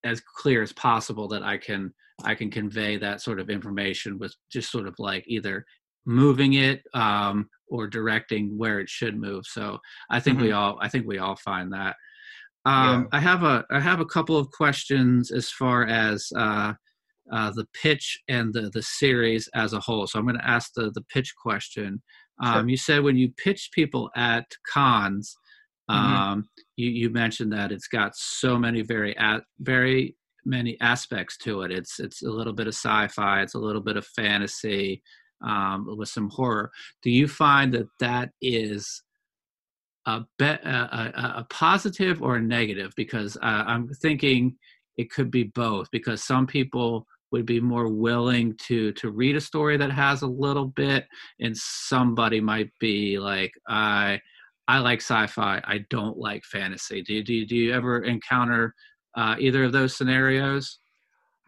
[0.04, 1.92] as clear as possible that I can
[2.24, 5.64] I can convey that sort of information with just sort of like either
[6.04, 9.44] moving it um, or directing where it should move.
[9.46, 9.78] So
[10.10, 10.46] I think mm-hmm.
[10.46, 11.96] we all I think we all find that
[12.68, 13.18] um, yeah.
[13.18, 16.74] I have a I have a couple of questions as far as uh,
[17.32, 20.06] uh, the pitch and the the series as a whole.
[20.06, 22.02] So I'm going to ask the the pitch question.
[22.42, 22.68] Um, sure.
[22.68, 25.34] You said when you pitch people at cons,
[25.90, 26.14] mm-hmm.
[26.14, 31.62] um, you you mentioned that it's got so many very at, very many aspects to
[31.62, 31.70] it.
[31.70, 33.42] It's it's a little bit of sci-fi.
[33.42, 35.02] It's a little bit of fantasy
[35.42, 36.70] um, with some horror.
[37.02, 39.02] Do you find that that is
[40.08, 44.56] a, be, a, a, positive or a negative because uh, i'm thinking
[44.96, 49.40] it could be both because some people would be more willing to to read a
[49.40, 51.06] story that has a little bit
[51.40, 54.18] and somebody might be like i
[54.68, 55.60] i like sci-fi.
[55.64, 57.02] I don't like fantasy.
[57.02, 58.74] Do, do, do you ever encounter
[59.16, 60.78] uh, either of those scenarios?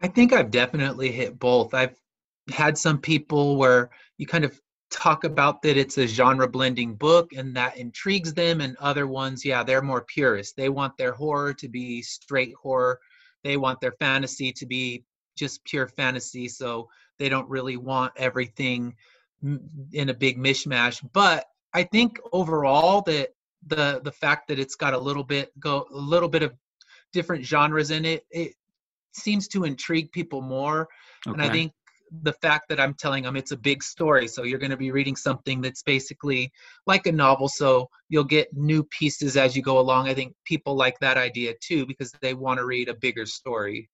[0.01, 1.73] I think i've definitely hit both.
[1.73, 1.95] I've
[2.51, 4.59] had some people where you kind of
[4.91, 9.43] talk about that it's a genre blending book and that intrigues them and other ones
[9.45, 10.55] yeah they're more purist.
[10.57, 12.99] They want their horror to be straight horror.
[13.43, 15.03] They want their fantasy to be
[15.37, 18.95] just pure fantasy so they don't really want everything
[19.93, 21.01] in a big mishmash.
[21.13, 23.29] But i think overall that
[23.67, 26.53] the the fact that it's got a little bit go a little bit of
[27.13, 28.53] different genres in it it
[29.13, 30.87] seems to intrigue people more.
[31.27, 31.33] Okay.
[31.33, 31.71] and i think
[32.23, 34.27] the fact that I'm telling them it's a big story.
[34.27, 36.51] So you're going to be reading something that's basically
[36.85, 37.47] like a novel.
[37.47, 40.09] So you'll get new pieces as you go along.
[40.09, 43.89] I think people like that idea too because they want to read a bigger story.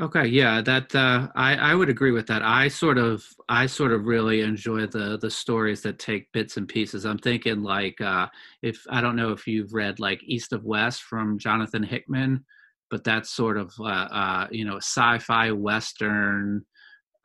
[0.00, 2.42] Okay, yeah, that uh, I I would agree with that.
[2.42, 6.68] I sort of I sort of really enjoy the the stories that take bits and
[6.68, 7.04] pieces.
[7.04, 8.28] I'm thinking like uh,
[8.62, 12.44] if I don't know if you've read like East of West from Jonathan Hickman,
[12.90, 16.64] but that's sort of uh, uh you know sci-fi western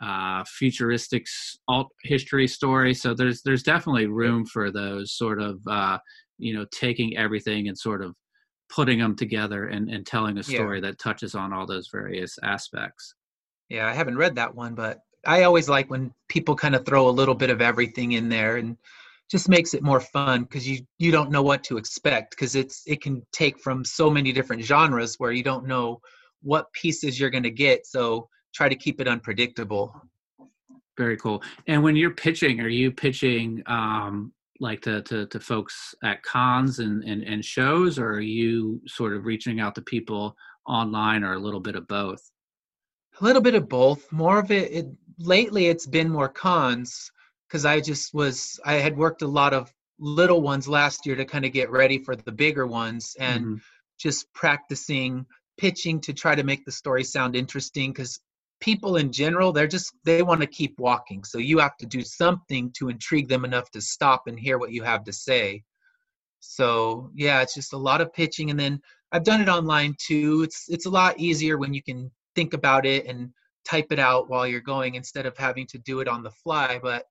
[0.04, 1.26] uh, futuristic
[1.68, 2.94] alt history story.
[2.94, 5.98] So there's there's definitely room for those sort of uh,
[6.38, 8.16] you know taking everything and sort of
[8.70, 10.88] putting them together and, and telling a story yeah.
[10.90, 13.16] that touches on all those various aspects.
[13.70, 17.08] Yeah, I haven't read that one, but I always like when people kind of throw
[17.08, 18.76] a little bit of everything in there and
[19.32, 22.84] just makes it more fun because you you don't know what to expect because it's
[22.86, 26.02] it can take from so many different genres where you don't know
[26.42, 27.86] what pieces you're going to get.
[27.88, 29.94] So try to keep it unpredictable.
[30.98, 31.42] Very cool.
[31.68, 36.80] And when you're pitching, are you pitching um, like to, to, to folks at cons
[36.80, 40.36] and, and, and shows, or are you sort of reaching out to people
[40.68, 42.22] online, or a little bit of both?
[43.20, 44.12] A little bit of both.
[44.12, 44.88] More of it, it
[45.18, 47.12] lately, it's been more cons
[47.48, 51.26] because I just was I had worked a lot of little ones last year to
[51.26, 53.56] kind of get ready for the bigger ones and mm-hmm.
[54.00, 55.26] just practicing
[55.58, 58.20] pitching to try to make the story sound interesting because
[58.64, 61.22] people in general they're just they want to keep walking.
[61.26, 64.72] So you have to do something to intrigue them enough to stop and hear what
[64.72, 65.64] you have to say.
[66.40, 70.44] So yeah it's just a lot of pitching and then i've done it online too.
[70.44, 73.30] It's it's a lot easier when you can think about it and
[73.66, 76.80] type it out while you're going instead of having to do it on the fly
[76.82, 77.06] but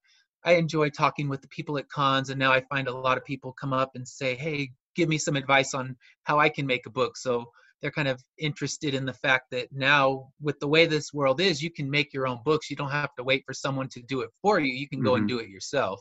[0.45, 3.25] i enjoy talking with the people at cons and now i find a lot of
[3.25, 6.85] people come up and say hey give me some advice on how i can make
[6.85, 7.17] a book.
[7.17, 7.51] So
[7.83, 11.61] they're kind of interested in the fact that now with the way this world is
[11.61, 12.71] you can make your own books.
[12.71, 14.73] You don't have to wait for someone to do it for you.
[14.73, 15.19] You can go mm-hmm.
[15.19, 16.01] and do it yourself.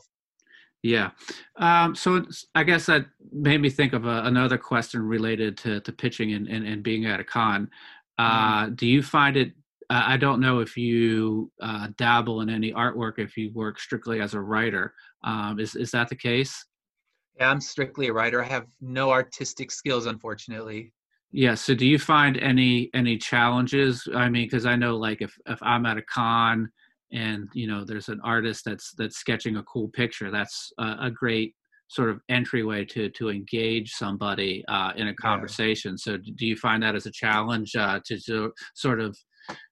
[0.82, 1.10] Yeah.
[1.56, 5.92] Um, so i guess that made me think of a, another question related to, to
[5.92, 7.68] pitching and, and, and being at a con.
[8.18, 8.74] Uh, mm-hmm.
[8.74, 9.52] do you find it
[9.90, 14.20] uh, i don't know if you uh, dabble in any artwork if you work strictly
[14.20, 14.94] as a writer.
[15.24, 16.64] Um, is, is that the case?
[17.38, 18.42] Yeah i'm strictly a writer.
[18.42, 20.92] I have no artistic skills unfortunately
[21.32, 21.54] yeah.
[21.54, 24.06] So do you find any any challenges?
[24.14, 26.70] I mean, because I know like if if I'm at a con
[27.12, 31.10] and you know there's an artist that's that's sketching a cool picture, that's a, a
[31.10, 31.54] great
[31.88, 35.92] sort of entryway to to engage somebody uh, in a conversation.
[35.92, 36.12] Yeah.
[36.12, 39.16] So do you find that as a challenge uh, to, to sort of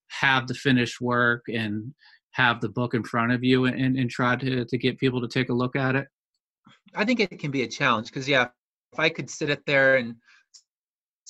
[0.09, 1.95] have the finished work and
[2.33, 5.29] have the book in front of you and, and try to, to get people to
[5.29, 6.07] take a look at it?
[6.95, 8.49] I think it can be a challenge because yeah,
[8.93, 10.15] if I could sit it there and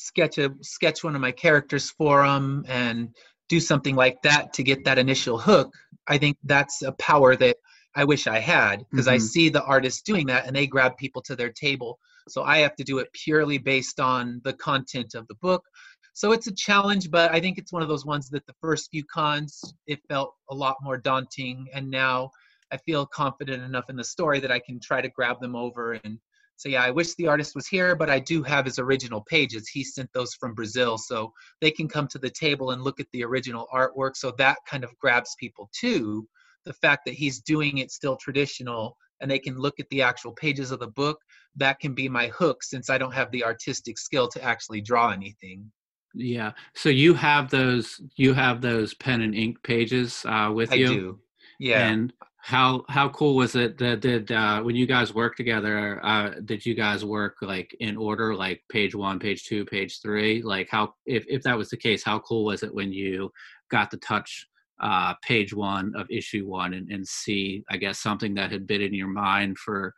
[0.00, 3.14] sketch a sketch one of my characters for them and
[3.48, 5.74] do something like that to get that initial hook
[6.08, 7.56] i think that's a power that
[7.94, 9.14] i wish i had because mm-hmm.
[9.14, 12.58] i see the artists doing that and they grab people to their table so i
[12.58, 15.64] have to do it purely based on the content of the book
[16.12, 18.90] so it's a challenge but i think it's one of those ones that the first
[18.90, 22.30] few cons it felt a lot more daunting and now
[22.72, 25.92] i feel confident enough in the story that i can try to grab them over
[26.04, 26.18] and
[26.60, 29.66] so yeah, I wish the artist was here, but I do have his original pages.
[29.66, 33.06] He sent those from Brazil, so they can come to the table and look at
[33.14, 34.14] the original artwork.
[34.14, 36.28] So that kind of grabs people too.
[36.66, 40.32] The fact that he's doing it still traditional and they can look at the actual
[40.32, 41.18] pages of the book,
[41.56, 45.12] that can be my hook since I don't have the artistic skill to actually draw
[45.12, 45.72] anything.
[46.12, 46.52] Yeah.
[46.74, 50.86] So you have those you have those pen and ink pages uh, with I you.
[50.86, 51.18] I do.
[51.60, 51.88] Yeah.
[51.88, 56.30] And how how cool was it that did uh, when you guys worked together uh,
[56.46, 60.66] did you guys work like in order like page one page two page three like
[60.70, 63.30] how if, if that was the case how cool was it when you
[63.70, 64.46] got to touch
[64.80, 68.80] uh, page one of issue one and, and see i guess something that had been
[68.80, 69.92] in your mind for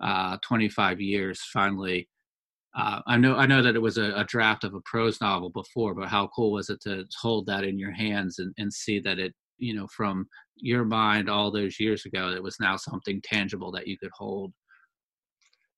[0.00, 2.08] uh, 25 years finally
[2.72, 5.50] uh, I know I know that it was a, a, draft of a prose novel
[5.50, 9.00] before, but how cool was it to hold that in your hands and, and see
[9.00, 10.28] that it, you know, from
[10.62, 14.52] your mind all those years ago, it was now something tangible that you could hold.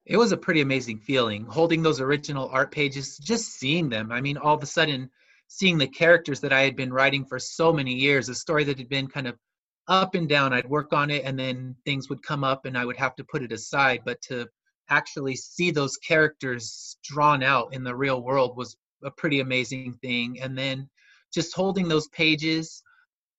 [0.04, 4.10] It was a pretty amazing feeling holding those original art pages, just seeing them.
[4.10, 5.10] I mean, all of a sudden,
[5.46, 8.78] seeing the characters that I had been writing for so many years, a story that
[8.78, 9.36] had been kind of
[9.88, 10.52] up and down.
[10.52, 13.24] I'd work on it and then things would come up and I would have to
[13.24, 14.00] put it aside.
[14.04, 14.48] But to
[14.88, 20.40] actually see those characters drawn out in the real world was a pretty amazing thing.
[20.40, 20.88] And then
[21.32, 22.82] just holding those pages,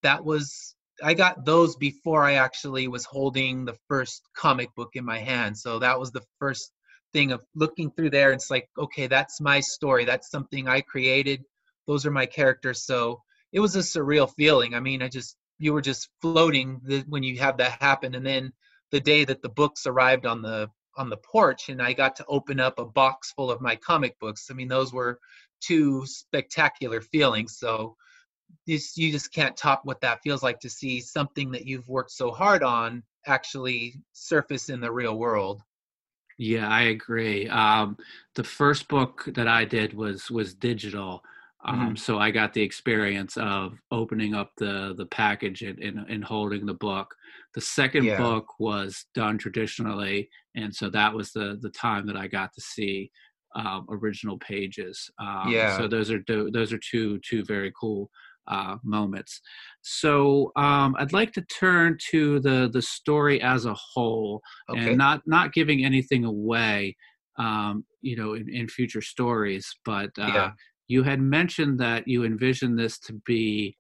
[0.01, 5.05] that was I got those before I actually was holding the first comic book in
[5.05, 5.57] my hand.
[5.57, 6.71] So that was the first
[7.13, 8.31] thing of looking through there.
[8.31, 10.05] It's like, okay, that's my story.
[10.05, 11.43] That's something I created.
[11.87, 12.85] Those are my characters.
[12.85, 14.73] So it was a surreal feeling.
[14.73, 18.15] I mean, I just you were just floating when you have that happen.
[18.15, 18.51] And then
[18.91, 22.25] the day that the books arrived on the on the porch and I got to
[22.27, 24.49] open up a box full of my comic books.
[24.51, 25.19] I mean, those were
[25.61, 27.57] two spectacular feelings.
[27.57, 27.95] So
[28.65, 32.11] you, you just can't top what that feels like to see something that you've worked
[32.11, 35.61] so hard on actually surface in the real world.
[36.37, 37.47] Yeah, I agree.
[37.47, 37.97] Um,
[38.35, 41.23] the first book that I did was was digital,
[41.65, 41.95] um, mm-hmm.
[41.95, 46.65] so I got the experience of opening up the the package and, and, and holding
[46.65, 47.13] the book.
[47.53, 48.17] The second yeah.
[48.17, 52.61] book was done traditionally, and so that was the the time that I got to
[52.61, 53.11] see
[53.55, 55.09] um, original pages.
[55.19, 55.77] Um, yeah.
[55.77, 58.09] So those are those are two two very cool
[58.47, 59.41] uh, moments.
[59.81, 64.89] So um, I'd like to turn to the the story as a whole, okay.
[64.89, 66.95] and not not giving anything away,
[67.37, 69.73] um, you know, in, in, future stories.
[69.85, 70.51] But uh, yeah.
[70.87, 73.77] you had mentioned that you envision this to be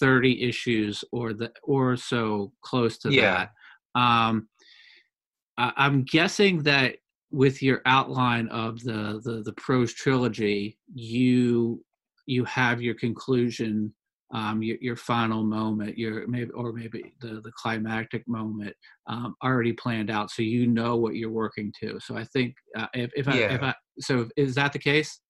[0.00, 3.46] thirty issues or the or so close to yeah.
[3.94, 4.00] that.
[4.00, 4.48] Um,
[5.56, 6.96] I, I'm guessing that
[7.30, 11.84] with your outline of the, the the prose trilogy, you
[12.28, 13.92] you have your conclusion,
[14.34, 18.74] um, your, your final moment, your maybe or maybe the the climactic moment
[19.06, 21.98] um, already planned out, so you know what you're working to.
[22.00, 23.54] So I think uh, if if I, yeah.
[23.54, 25.20] if I so is that the case?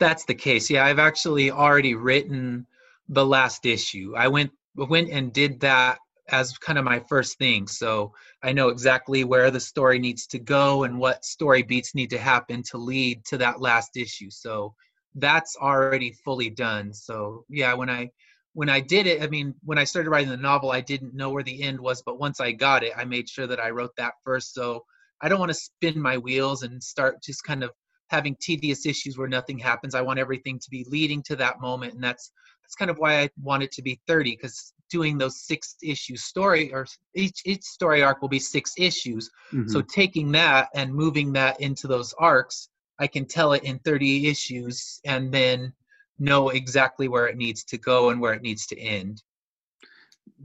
[0.00, 0.70] That's the case.
[0.70, 2.66] Yeah, I've actually already written
[3.08, 4.14] the last issue.
[4.16, 5.98] I went went and did that
[6.30, 7.66] as kind of my first thing.
[7.66, 12.10] So I know exactly where the story needs to go and what story beats need
[12.10, 14.30] to happen to lead to that last issue.
[14.30, 14.74] So
[15.14, 16.92] that's already fully done.
[16.92, 18.10] So yeah, when I
[18.54, 21.30] when I did it, I mean, when I started writing the novel, I didn't know
[21.30, 23.92] where the end was, but once I got it, I made sure that I wrote
[23.96, 24.52] that first.
[24.52, 24.84] So
[25.20, 27.70] I don't want to spin my wheels and start just kind of
[28.10, 29.94] having tedious issues where nothing happens.
[29.94, 33.20] I want everything to be leading to that moment, and that's that's kind of why
[33.20, 37.62] I want it to be 30 because doing those six issue story or each each
[37.62, 39.30] story arc will be six issues.
[39.52, 39.68] Mm-hmm.
[39.68, 42.68] So taking that and moving that into those arcs
[42.98, 45.72] I can tell it in 30 issues and then
[46.18, 49.22] know exactly where it needs to go and where it needs to end.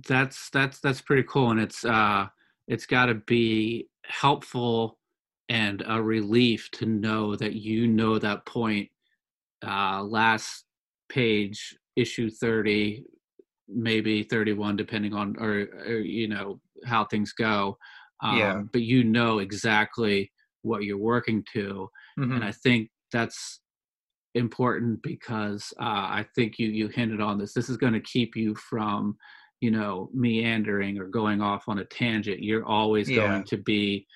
[0.08, 2.28] That's that's that's pretty cool, and it's uh,
[2.68, 4.98] it's got to be helpful
[5.50, 8.89] and a relief to know that you know that point.
[9.66, 10.66] Uh, last
[11.08, 13.06] page, issue 30,
[13.70, 17.78] maybe 31, depending on or, or you know how things go.
[18.22, 18.62] Um, yeah.
[18.72, 20.33] But you know exactly
[20.63, 21.88] what you're working to
[22.19, 22.34] mm-hmm.
[22.34, 23.62] and i think that's
[24.36, 27.54] important because uh, i think you you hinted on this.
[27.54, 29.15] This is going to keep you from
[29.62, 32.41] you know meandering or going off on a tangent.
[32.41, 33.28] You're always yeah.
[33.28, 34.08] going to be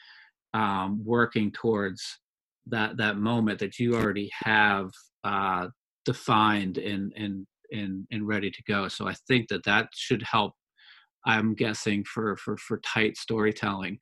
[0.53, 2.03] um, working towards
[2.67, 4.89] that that moment that you already have
[5.23, 5.67] uh,
[6.05, 8.88] defined and and and and ready to go.
[8.88, 10.53] So i think that that should help
[11.25, 13.99] i'm guessing for for for tight storytelling.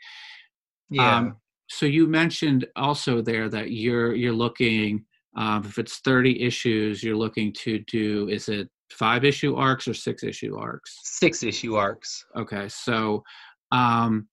[0.90, 1.18] Yeah.
[1.18, 5.06] Um, so you mentioned also there that you're you're looking
[5.38, 9.94] um, if it's 30 issues you're looking to do is it five issue arcs or
[9.94, 11.00] six issue arcs?
[11.04, 12.26] Six issue arcs.
[12.36, 13.24] Okay so
[13.72, 14.28] um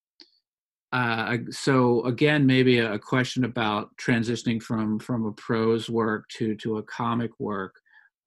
[0.93, 6.77] uh, so again maybe a, question about transitioning from from a prose work to to
[6.77, 7.75] a comic work.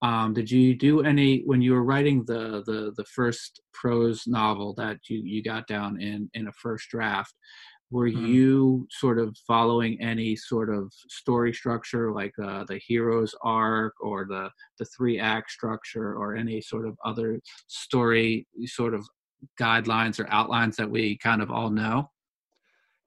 [0.02, 4.74] Um, did you do any when you were writing the the the first prose novel
[4.74, 7.34] that you you got down in in a first draft
[7.90, 8.26] were mm-hmm.
[8.26, 14.26] you sort of following any sort of story structure like uh, the hero's arc or
[14.26, 19.06] the the three act structure or any sort of other story sort of
[19.60, 22.10] guidelines or outlines that we kind of all know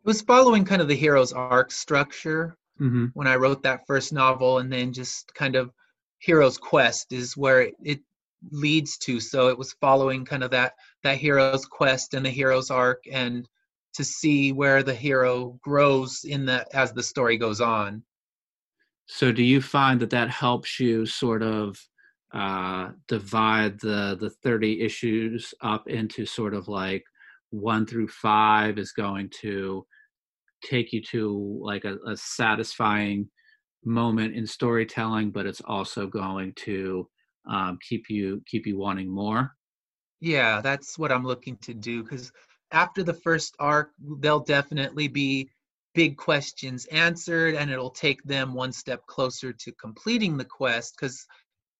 [0.03, 3.07] it was following kind of the hero's arc structure mm-hmm.
[3.13, 5.71] when i wrote that first novel and then just kind of
[6.19, 7.99] hero's quest is where it, it
[8.51, 10.73] leads to so it was following kind of that
[11.03, 13.49] that hero's quest and the hero's arc and
[13.95, 18.03] to see where the hero grows in the as the story goes on
[19.07, 21.77] So do you find that that helps you sort of
[22.33, 27.03] uh, divide the the 30 issues up into sort of like
[27.49, 29.85] one through five is going to
[30.63, 33.29] take you to like a, a satisfying
[33.83, 37.07] moment in storytelling, but it's also going to
[37.49, 39.51] um, keep you keep you wanting more.
[40.21, 42.31] Yeah, that's what I'm looking to do because
[42.71, 45.49] after the first arc, there'll definitely be
[45.95, 50.95] big questions answered, and it'll take them one step closer to completing the quest.
[50.95, 51.25] Because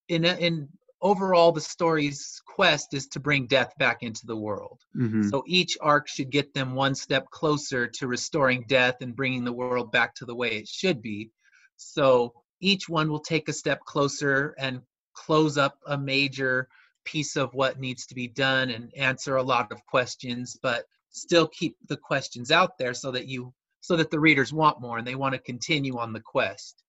[0.07, 0.67] in in
[1.01, 4.79] overall, the story's quest is to bring death back into the world.
[4.97, 5.29] Mm-hmm.
[5.29, 9.53] So each arc should get them one step closer to restoring death and bringing the
[9.53, 11.31] world back to the way it should be.
[11.77, 14.81] So each one will take a step closer and
[15.13, 16.67] close up a major
[17.05, 21.47] piece of what needs to be done and answer a lot of questions, but still
[21.47, 25.07] keep the questions out there so that you so that the readers want more and
[25.07, 26.83] they want to continue on the quest.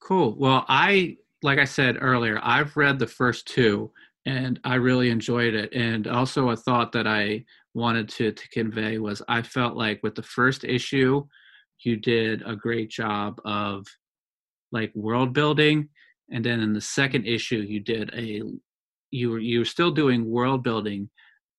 [0.00, 0.34] Cool.
[0.38, 3.92] Well, I like I said earlier, I've read the first two
[4.26, 5.72] and I really enjoyed it.
[5.74, 7.44] And also a thought that I
[7.74, 11.24] wanted to to convey was I felt like with the first issue,
[11.80, 13.86] you did a great job of
[14.70, 15.88] like world building
[16.32, 18.42] and then in the second issue you did a
[19.10, 21.08] you were you were still doing world building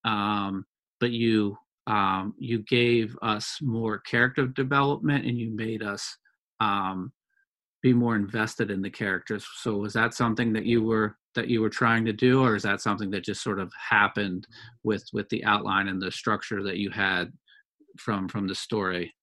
[0.06, 0.66] um,
[1.00, 1.58] but you
[1.88, 6.18] um, you gave us more character development and you made us
[6.60, 7.12] um,
[7.82, 9.46] be more invested in the characters.
[9.58, 12.64] So was that something that you were that you were trying to do or is
[12.64, 14.48] that something that just sort of happened
[14.84, 17.34] with with the outline and the structure that you had
[17.98, 19.14] from from the story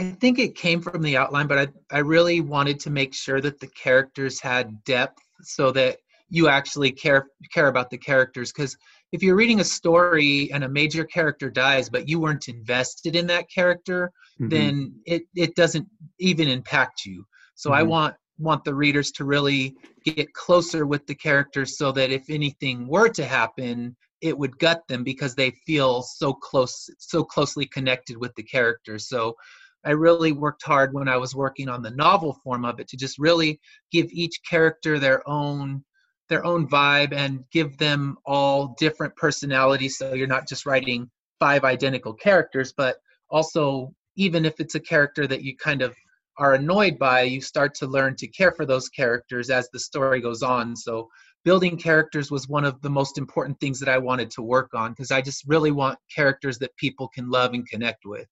[0.00, 3.40] I think it came from the outline, but I, I really wanted to make sure
[3.40, 5.98] that the characters had depth so that
[6.30, 8.52] you actually care care about the characters.
[8.52, 8.76] Because
[9.12, 13.26] if you're reading a story and a major character dies, but you weren't invested in
[13.26, 14.48] that character, mm-hmm.
[14.48, 15.86] then it, it doesn't
[16.18, 17.24] even impact you.
[17.54, 17.80] So mm-hmm.
[17.80, 19.74] I want want the readers to really
[20.04, 24.82] get closer with the characters so that if anything were to happen, it would gut
[24.88, 29.08] them because they feel so close so closely connected with the characters.
[29.08, 29.34] So
[29.84, 32.96] I really worked hard when I was working on the novel form of it to
[32.96, 33.60] just really
[33.90, 35.84] give each character their own
[36.28, 39.98] their own vibe and give them all different personalities.
[39.98, 41.10] So you're not just writing
[41.40, 42.98] five identical characters but
[43.30, 45.96] also even if it's a character that you kind of
[46.38, 50.20] are annoyed by you start to learn to care for those characters as the story
[50.20, 50.76] goes on.
[50.76, 51.08] So
[51.44, 54.92] building characters was one of the most important things that I wanted to work on
[54.92, 58.26] because I just really want characters that people can love and connect with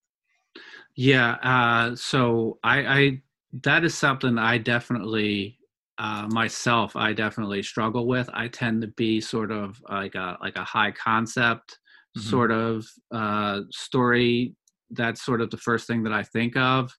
[0.98, 1.34] yeah.
[1.44, 3.22] Uh, so I, I,
[3.62, 5.56] that is something I definitely
[5.96, 8.28] uh, myself I definitely struggle with.
[8.34, 11.78] I tend to be sort of like a like a high concept
[12.16, 12.28] mm-hmm.
[12.28, 14.56] sort of uh, story.
[14.90, 16.92] That's sort of the first thing that I think of,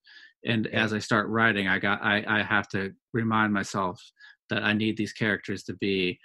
[0.45, 0.81] and yeah.
[0.81, 4.01] as I start writing, I got I, I have to remind myself
[4.49, 6.17] that I need these characters to be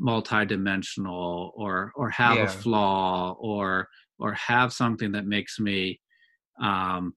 [0.00, 2.44] multidimensional or or have yeah.
[2.44, 6.00] a flaw or or have something that makes me
[6.60, 7.14] um,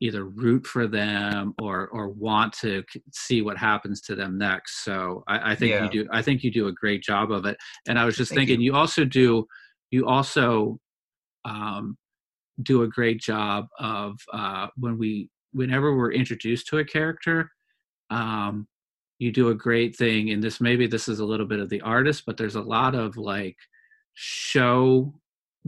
[0.00, 4.84] either root for them or or want to see what happens to them next.
[4.84, 5.84] So I, I think yeah.
[5.84, 6.08] you do.
[6.12, 7.56] I think you do a great job of it.
[7.88, 8.72] And I was just Thank thinking, you.
[8.72, 8.76] you.
[8.76, 9.46] also do.
[9.90, 10.78] You also
[11.44, 11.96] um,
[12.62, 17.50] do a great job of uh, when we whenever we're introduced to a character.
[18.10, 18.68] Um,
[19.18, 21.80] you do a great thing and this maybe this is a little bit of the
[21.80, 23.56] artist but there's a lot of like
[24.14, 25.14] show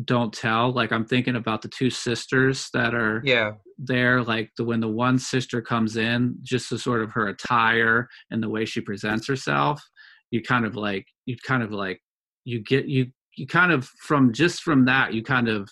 [0.05, 4.65] don't tell like i'm thinking about the two sisters that are yeah there like the
[4.65, 8.65] when the one sister comes in just the sort of her attire and the way
[8.65, 9.83] she presents herself
[10.31, 12.01] you kind of like you kind of like
[12.45, 15.69] you get you you kind of from just from that you kind of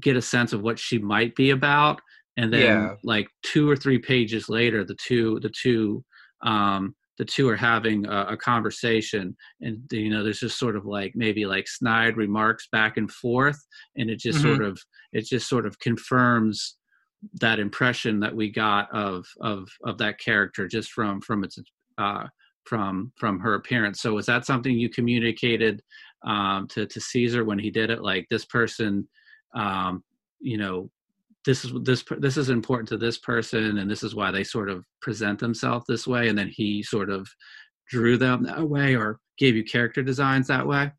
[0.00, 2.00] get a sense of what she might be about
[2.36, 2.94] and then yeah.
[3.02, 6.04] like two or three pages later the two the two
[6.42, 10.84] um the two are having a, a, conversation and you know there's just sort of
[10.84, 13.58] like maybe like snide remarks back and forth
[13.96, 14.56] and it just mm-hmm.
[14.56, 14.78] sort of
[15.12, 16.76] it just sort of confirms
[17.40, 21.58] that impression that we got of of of that character just from from its
[21.98, 22.26] uh
[22.64, 25.82] from from her appearance so was that something you communicated
[26.26, 29.06] um to to caesar when he did it like this person
[29.54, 30.02] um
[30.40, 30.90] you know
[31.46, 34.68] this is this this is important to this person and this is why they sort
[34.68, 37.26] of present themselves this way and then he sort of
[37.88, 40.90] drew them that way or gave you character designs that way?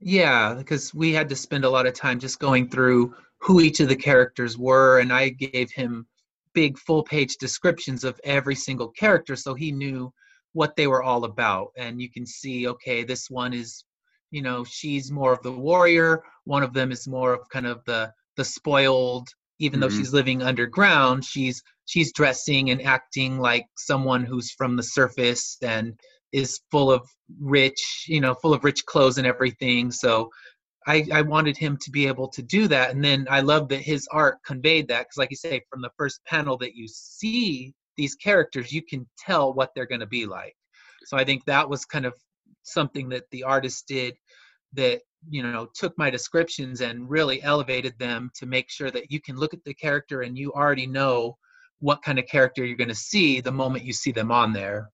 [0.00, 3.80] Yeah because we had to spend a lot of time just going through who each
[3.80, 6.06] of the characters were and i gave him
[6.54, 10.12] big full page descriptions of every single character so he knew
[10.52, 11.68] what they were all about.
[11.76, 13.84] And you can see okay this one is
[14.30, 17.84] you know she's more of the warrior one of them is more of kind of
[17.84, 19.28] the the spoiled
[19.58, 19.88] even mm-hmm.
[19.88, 25.56] though she's living underground she's she's dressing and acting like someone who's from the surface
[25.62, 25.98] and
[26.32, 27.08] is full of
[27.40, 29.90] rich you know full of rich clothes and everything.
[29.90, 30.30] So
[30.86, 32.90] I, I wanted him to be able to do that.
[32.90, 35.92] And then i love that his art conveyed that because like you say from the
[35.96, 40.26] first panel that you see these characters you can tell what they're going to be
[40.26, 40.54] like.
[41.04, 42.14] So i think that was kind of
[42.62, 44.14] something that the artist did
[44.74, 49.20] that you know took my descriptions and really elevated them to make sure that you
[49.20, 51.36] can look at the character and you already know
[51.80, 54.88] what kind of character you're going to see the moment you see them on there.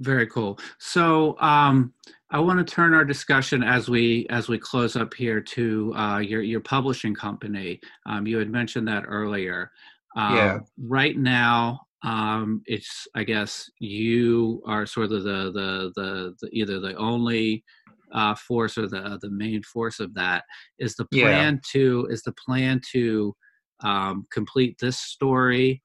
[0.00, 0.58] Very cool.
[0.78, 1.92] So um,
[2.30, 6.18] i want to turn our discussion as we as we close up here to uh,
[6.18, 7.80] your your publishing company.
[8.06, 9.70] Um, you had mentioned that earlier.
[10.16, 16.34] Um, yeah right now um, it's i guess you are sort of the the the,
[16.40, 17.64] the either the only
[18.12, 20.44] uh, force or the the main force of that
[20.78, 21.60] is the plan yeah.
[21.72, 23.34] to is the plan to
[23.82, 25.82] um, complete this story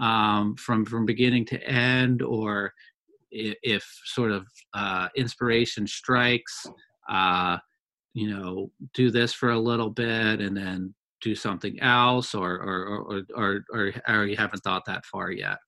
[0.00, 2.72] um, from from beginning to end or
[3.30, 6.66] if, if sort of uh, inspiration strikes
[7.08, 7.58] uh,
[8.14, 12.86] you know do this for a little bit and then do something else or or
[12.86, 15.58] or or, or, or you haven't thought that far yet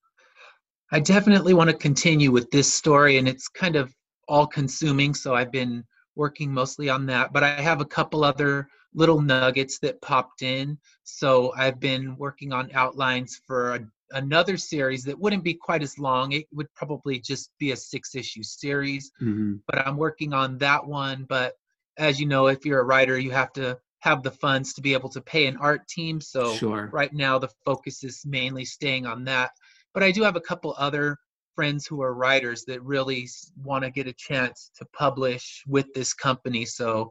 [0.92, 3.92] i definitely want to continue with this story and it's kind of
[4.28, 5.82] all consuming so i've been
[6.16, 10.78] working mostly on that, but I have a couple other little nuggets that popped in.
[11.04, 13.80] So I've been working on outlines for a,
[14.12, 16.32] another series that wouldn't be quite as long.
[16.32, 19.56] It would probably just be a six issue series, mm-hmm.
[19.66, 21.26] but I'm working on that one.
[21.28, 21.54] But
[21.98, 24.94] as you know, if you're a writer, you have to have the funds to be
[24.94, 26.20] able to pay an art team.
[26.20, 26.88] So sure.
[26.92, 29.50] right now the focus is mainly staying on that.
[29.92, 31.18] But I do have a couple other
[31.57, 33.28] friends who are writers that really
[33.64, 36.64] want to get a chance to publish with this company.
[36.64, 37.11] So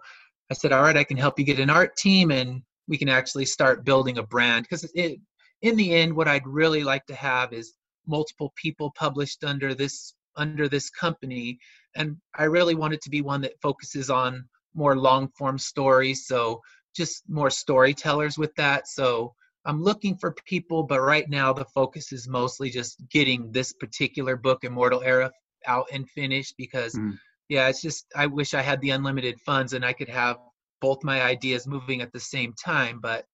[0.49, 3.09] I said, all right, I can help you get an art team and we can
[3.09, 4.67] actually start building a brand.
[4.69, 7.73] Because in the end, what I'd really like to have is
[8.07, 11.57] multiple people published under this under this company
[11.95, 14.43] and i really want it to be one that focuses on
[14.73, 16.61] more long form stories so
[16.95, 19.33] just more storytellers with that so
[19.65, 24.35] I'm looking for people, but right now the focus is mostly just getting this particular
[24.35, 25.31] book, Immortal Era,
[25.65, 27.17] out and finished because, mm.
[27.49, 30.37] yeah, it's just, I wish I had the unlimited funds and I could have
[30.81, 32.99] both my ideas moving at the same time.
[33.01, 33.25] But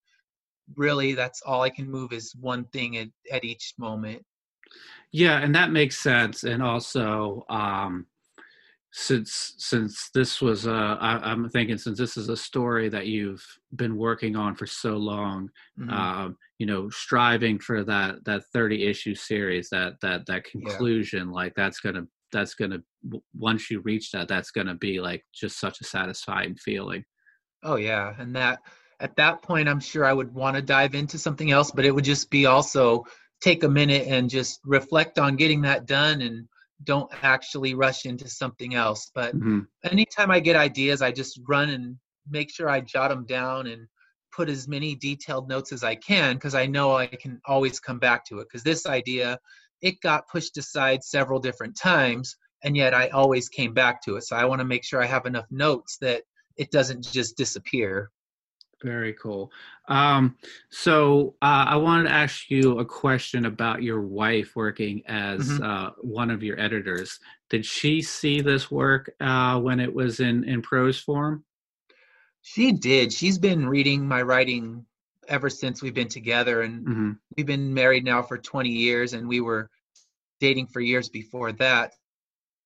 [0.75, 4.23] really, that's all I can move is one thing at, at each moment.
[5.11, 6.45] Yeah, and that makes sense.
[6.45, 8.05] And also, um,
[8.93, 13.43] since since this was uh I, am thinking since this is a story that you've
[13.75, 15.89] been working on for so long mm-hmm.
[15.89, 21.33] um you know striving for that that 30 issue series that that that conclusion yeah.
[21.33, 22.79] like that's gonna that's gonna
[23.33, 27.03] once you reach that that's gonna be like just such a satisfying feeling
[27.63, 28.59] oh yeah and that
[28.99, 31.95] at that point i'm sure i would want to dive into something else but it
[31.95, 33.05] would just be also
[33.41, 36.45] take a minute and just reflect on getting that done and
[36.83, 39.11] don't actually rush into something else.
[39.13, 39.61] But mm-hmm.
[39.83, 41.97] anytime I get ideas, I just run and
[42.29, 43.87] make sure I jot them down and
[44.31, 47.99] put as many detailed notes as I can because I know I can always come
[47.99, 48.47] back to it.
[48.49, 49.37] Because this idea,
[49.81, 54.23] it got pushed aside several different times, and yet I always came back to it.
[54.23, 56.23] So I want to make sure I have enough notes that
[56.57, 58.09] it doesn't just disappear.
[58.83, 59.51] Very cool.
[59.87, 60.37] Um,
[60.71, 65.63] so uh, I wanted to ask you a question about your wife working as mm-hmm.
[65.63, 67.19] uh, one of your editors.
[67.49, 71.43] Did she see this work uh, when it was in in prose form?
[72.41, 73.13] She did.
[73.13, 74.85] She's been reading my writing
[75.27, 77.11] ever since we've been together, and mm-hmm.
[77.37, 79.69] we've been married now for 20 years, and we were
[80.39, 81.93] dating for years before that.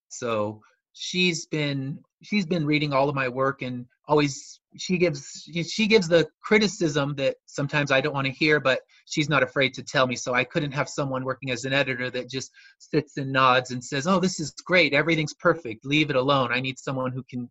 [0.08, 0.62] So
[0.94, 6.08] she's been she's been reading all of my work and always she gives she gives
[6.08, 10.08] the criticism that sometimes I don't want to hear, but she's not afraid to tell
[10.08, 10.16] me.
[10.16, 13.84] So I couldn't have someone working as an editor that just sits and nods and
[13.84, 14.94] says, "Oh, this is great.
[14.94, 15.86] Everything's perfect.
[15.86, 17.50] Leave it alone." I need someone who can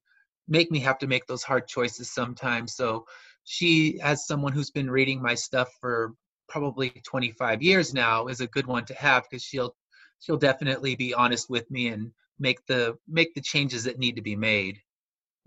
[0.48, 2.74] make me have to make those hard choices sometimes.
[2.74, 3.06] So
[3.44, 6.14] she, as someone who's been reading my stuff for
[6.48, 9.74] probably 25 years now, is a good one to have because she'll
[10.20, 14.22] she'll definitely be honest with me and make the make the changes that need to
[14.22, 14.78] be made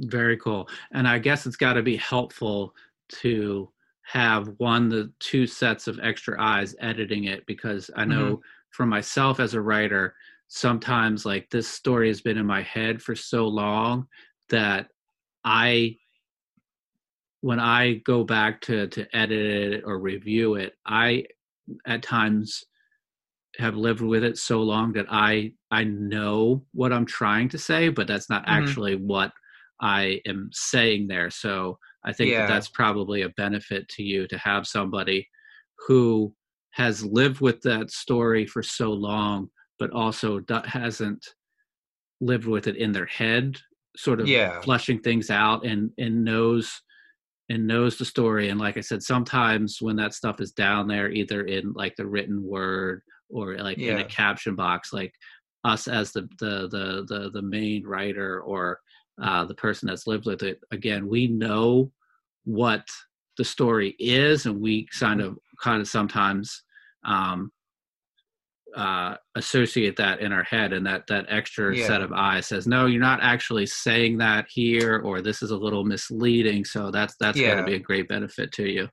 [0.01, 2.73] very cool and i guess it's got to be helpful
[3.09, 3.69] to
[4.03, 8.41] have one the two sets of extra eyes editing it because i know mm-hmm.
[8.71, 10.15] for myself as a writer
[10.47, 14.07] sometimes like this story has been in my head for so long
[14.49, 14.87] that
[15.43, 15.95] i
[17.41, 21.23] when i go back to to edit it or review it i
[21.85, 22.63] at times
[23.57, 27.89] have lived with it so long that I I know what I'm trying to say,
[27.89, 28.63] but that's not mm-hmm.
[28.63, 29.31] actually what
[29.81, 31.29] I am saying there.
[31.29, 32.41] So I think yeah.
[32.41, 35.27] that that's probably a benefit to you to have somebody
[35.87, 36.33] who
[36.71, 39.49] has lived with that story for so long,
[39.79, 41.25] but also hasn't
[42.21, 43.57] lived with it in their head,
[43.95, 44.61] sort of yeah.
[44.61, 46.81] flushing things out and and knows
[47.49, 48.49] and knows the story.
[48.49, 52.05] And like I said, sometimes when that stuff is down there, either in like the
[52.05, 53.93] written word or like yeah.
[53.93, 55.13] in a caption box, like
[55.63, 58.79] us as the the the the, the main writer or
[59.21, 61.91] uh, the person that's lived with it, again, we know
[62.45, 62.85] what
[63.37, 66.63] the story is, and we kind of kind of sometimes
[67.05, 67.51] um,
[68.75, 71.87] uh, associate that in our head, and that that extra yeah.
[71.87, 75.57] set of eyes says, "No, you're not actually saying that here," or "This is a
[75.57, 77.53] little misleading." So that's that's yeah.
[77.53, 78.87] going to be a great benefit to you.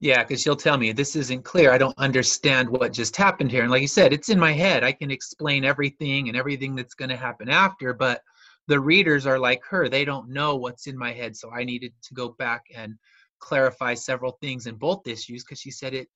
[0.00, 1.70] Yeah, because she'll tell me this isn't clear.
[1.70, 3.62] I don't understand what just happened here.
[3.62, 4.82] And like you said, it's in my head.
[4.82, 8.20] I can explain everything and everything that's going to happen after, but
[8.68, 9.88] the readers are like her.
[9.88, 11.36] They don't know what's in my head.
[11.36, 12.96] So I needed to go back and
[13.42, 16.08] clarify several things in both issues because she said it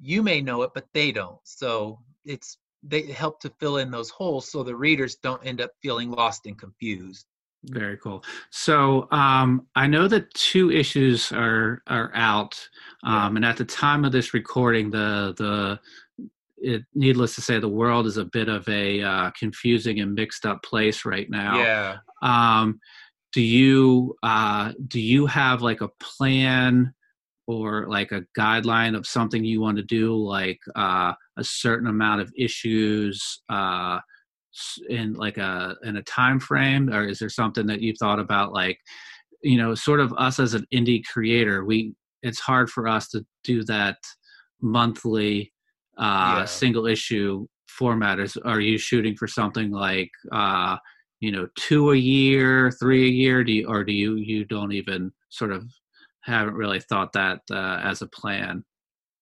[0.00, 4.10] you may know it but they don't so it's they help to fill in those
[4.10, 7.26] holes so the readers don't end up feeling lost and confused
[7.66, 12.58] very cool so um, i know that two issues are are out
[13.04, 13.36] um, yeah.
[13.36, 15.78] and at the time of this recording the the
[16.62, 20.46] it, needless to say the world is a bit of a uh, confusing and mixed
[20.46, 21.58] up place right now.
[21.58, 21.96] Yeah.
[22.22, 22.80] Um,
[23.32, 26.94] do you uh, do you have like a plan
[27.46, 32.20] or like a guideline of something you want to do like uh, a certain amount
[32.20, 33.98] of issues uh,
[34.88, 38.52] in like a in a time frame or is there something that you thought about
[38.52, 38.78] like
[39.42, 43.24] you know sort of us as an indie creator we it's hard for us to
[43.44, 43.96] do that
[44.60, 45.51] monthly
[46.02, 46.44] uh yeah.
[46.44, 50.76] single issue format is are you shooting for something like uh
[51.20, 54.72] you know two a year three a year do you or do you you don't
[54.72, 55.64] even sort of
[56.22, 58.64] haven't really thought that uh, as a plan.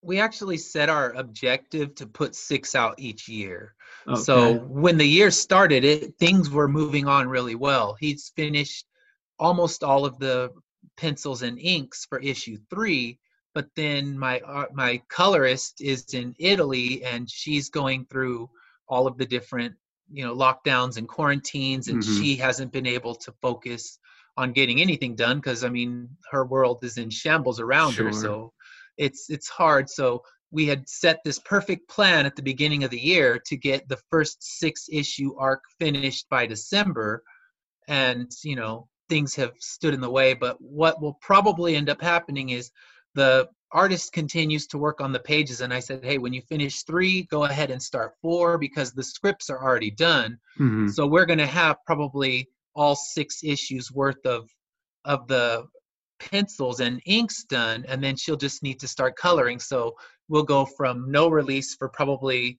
[0.03, 3.75] We actually set our objective to put six out each year.
[4.09, 4.21] Okay.
[4.21, 7.97] So when the year started, it things were moving on really well.
[8.01, 8.87] He's finished
[9.39, 10.51] almost all of the
[10.97, 13.19] pencils and inks for issue three,
[13.55, 18.49] but then my uh, my colorist is in Italy and she's going through
[18.89, 19.75] all of the different
[20.13, 22.21] you know lockdowns and quarantines and mm-hmm.
[22.21, 23.99] she hasn't been able to focus
[24.37, 28.07] on getting anything done because I mean her world is in shambles around sure.
[28.07, 28.53] her, so
[28.97, 29.89] it's it's hard.
[29.89, 33.89] So we had set this perfect plan at the beginning of the year to get
[33.89, 37.23] the first six issue arc finished by December,
[37.89, 40.35] and you know things have stood in the way.
[40.35, 42.71] But what will probably end up happening is
[43.15, 46.83] the artist continues to work on the pages and i said hey when you finish
[46.83, 50.89] three go ahead and start four because the scripts are already done mm-hmm.
[50.89, 54.49] so we're going to have probably all six issues worth of
[55.05, 55.65] of the
[56.19, 59.95] pencils and inks done and then she'll just need to start coloring so
[60.29, 62.59] we'll go from no release for probably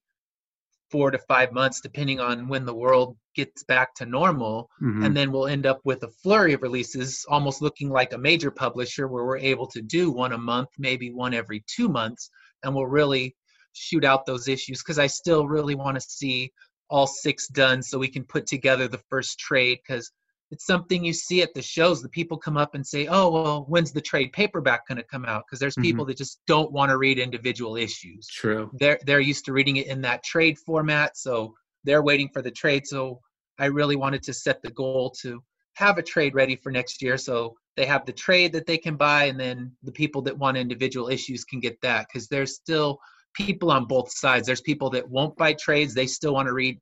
[0.92, 5.04] four to five months depending on when the world gets back to normal mm-hmm.
[5.04, 8.52] and then we'll end up with a flurry of releases almost looking like a major
[8.52, 12.30] publisher where we're able to do one a month maybe one every two months
[12.64, 13.36] and we'll really
[13.74, 16.52] shoot out those issues because i still really want to see
[16.89, 20.12] all six done so we can put together the first trade because
[20.52, 22.02] it's something you see at the shows.
[22.02, 25.26] The people come up and say, "Oh, well, when's the trade paperback going to come
[25.26, 25.84] out?" Because there's mm-hmm.
[25.84, 28.28] people that just don't want to read individual issues.
[28.28, 28.70] True.
[28.74, 32.52] They're they're used to reading it in that trade format, so they're waiting for the
[32.52, 32.86] trade.
[32.86, 33.22] So
[33.60, 35.41] I really wanted to set the goal to
[35.76, 38.97] have a trade ready for next year, so they have the trade that they can
[38.97, 42.99] buy, and then the people that want individual issues can get that because there's still
[43.34, 44.45] people on both sides.
[44.45, 46.78] There's people that won't buy trades; they still want to read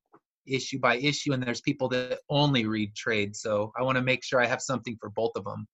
[0.49, 3.41] issue by issue, and there's people that only read trades.
[3.41, 5.67] So I want to make sure I have something for both of them.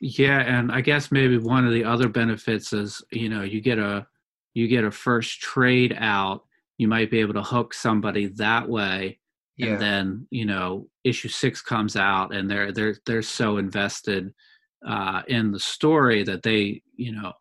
[0.00, 3.78] Yeah, and I guess maybe one of the other benefits is you know you get
[3.78, 4.06] a
[4.54, 6.44] you get a first trade out,
[6.78, 9.18] you might be able to hook somebody that way.
[9.58, 9.68] Yeah.
[9.68, 14.32] And then you know issue six comes out, and they're they're they're so invested
[14.86, 17.32] uh, in the story that they you know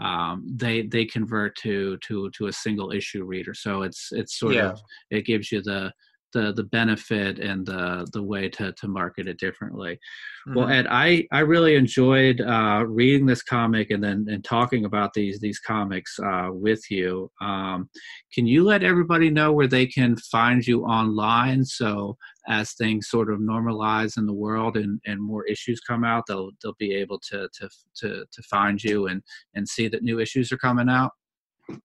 [0.00, 3.54] um, they they convert to to to a single issue reader.
[3.54, 4.70] So it's it's sort yeah.
[4.70, 5.92] of it gives you the
[6.32, 9.98] the the benefit and the the way to to market it differently.
[10.46, 10.54] Mm-hmm.
[10.58, 15.14] Well, Ed, I I really enjoyed uh, reading this comic and then and talking about
[15.14, 17.30] these these comics uh, with you.
[17.40, 17.88] Um,
[18.32, 21.64] can you let everybody know where they can find you online?
[21.64, 22.16] So
[22.48, 26.50] as things sort of normalize in the world and, and more issues come out, they'll
[26.62, 29.22] they'll be able to to to to find you and
[29.54, 31.12] and see that new issues are coming out.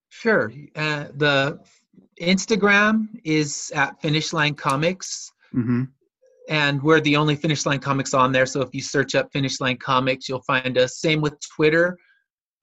[0.10, 0.52] Sure.
[0.76, 1.60] Uh, the
[2.22, 5.32] Instagram is at Finish Line Comics.
[5.54, 5.84] Mm-hmm.
[6.50, 8.46] And we're the only Finish Line Comics on there.
[8.46, 11.00] So if you search up Finish Line Comics, you'll find us.
[11.00, 11.98] Same with Twitter.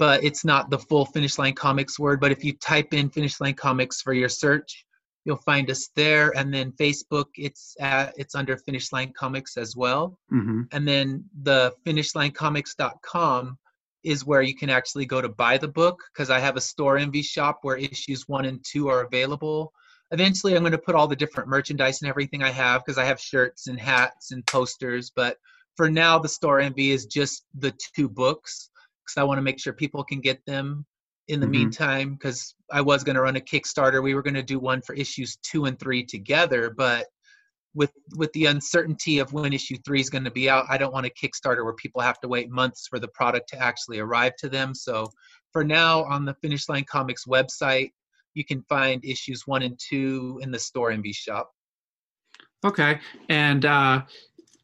[0.01, 2.21] but it's not the full Finish Line Comics word.
[2.21, 4.87] But if you type in Finish Line Comics for your search,
[5.27, 6.35] you'll find us there.
[6.39, 10.19] And then Facebook, it's at, it's under Finish Line Comics as well.
[10.33, 10.63] Mm-hmm.
[10.73, 13.59] And then the finishlinecomics.com
[14.03, 17.25] is where you can actually go to buy the book because I have a Storenvy
[17.25, 19.73] shop where issues one and two are available.
[20.11, 23.05] Eventually, I'm going to put all the different merchandise and everything I have because I
[23.05, 25.13] have shirts and hats and posters.
[25.15, 25.37] But
[25.77, 28.71] for now, the Storenvy is just the two books
[29.05, 30.85] because I want to make sure people can get them
[31.29, 31.53] in the mm-hmm.
[31.53, 34.03] meantime because I was going to run a Kickstarter.
[34.03, 37.07] We were going to do one for issues two and three together, but
[37.75, 40.93] with with the uncertainty of when issue three is going to be out, I don't
[40.93, 44.35] want a Kickstarter where people have to wait months for the product to actually arrive
[44.37, 44.75] to them.
[44.75, 45.11] So
[45.53, 47.91] for now, on the Finish Line Comics website,
[48.35, 51.51] you can find issues one and two in the Storenvy shop.
[52.65, 54.03] Okay, and uh,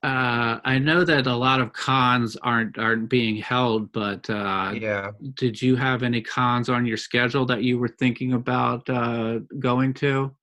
[0.03, 5.11] uh, I know that a lot of cons aren't aren't being held, but uh, yeah,
[5.35, 9.95] did you have any cons on your schedule that you were thinking about uh, going
[9.95, 10.35] to?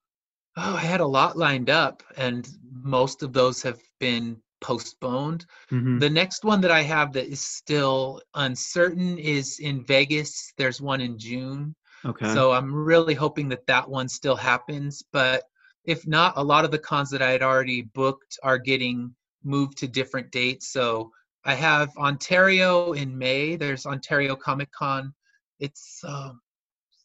[0.55, 5.45] Oh, I had a lot lined up, and most of those have been postponed.
[5.71, 5.99] Mm-hmm.
[5.99, 10.53] The next one that I have that is still uncertain is in Vegas.
[10.57, 11.75] There's one in June.
[12.05, 12.33] Okay.
[12.33, 15.03] So I'm really hoping that that one still happens.
[15.11, 15.43] But
[15.85, 19.77] if not, a lot of the cons that I had already booked are getting moved
[19.79, 20.71] to different dates.
[20.71, 21.11] So
[21.45, 23.55] I have Ontario in May.
[23.55, 25.13] There's Ontario Comic Con.
[25.59, 26.41] It's um,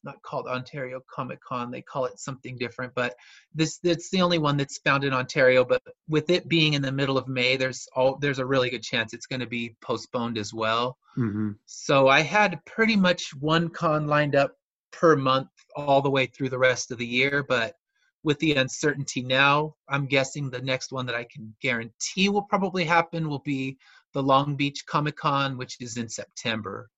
[0.05, 1.70] not called Ontario Comic Con.
[1.70, 2.94] They call it something different.
[2.94, 3.14] But
[3.55, 5.64] this it's the only one that's found in Ontario.
[5.64, 8.82] But with it being in the middle of May, there's all there's a really good
[8.82, 10.99] chance it's going to be postponed as well.
[11.16, 11.53] Mm-hmm.
[11.66, 14.53] So I had pretty much one con lined up
[14.92, 17.44] per month all the way through the rest of the year.
[17.46, 17.74] But
[18.22, 22.84] with the uncertainty now, I'm guessing the next one that I can guarantee will probably
[22.84, 23.78] happen will be
[24.12, 26.90] the Long Beach Comic Con, which is in September.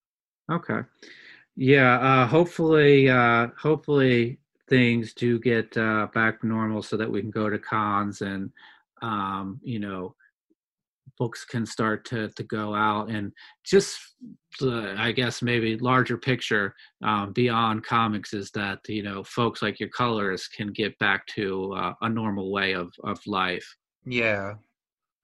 [0.50, 0.80] Okay.
[1.60, 1.98] Yeah.
[2.00, 4.38] Uh, hopefully, uh, hopefully
[4.70, 8.50] things do get uh, back normal so that we can go to cons and,
[9.02, 10.14] um, you know,
[11.18, 13.30] books can start to to go out and
[13.62, 13.98] just
[14.58, 19.78] the I guess maybe larger picture um, beyond comics is that you know folks like
[19.78, 23.76] your colors can get back to uh, a normal way of of life.
[24.06, 24.54] Yeah.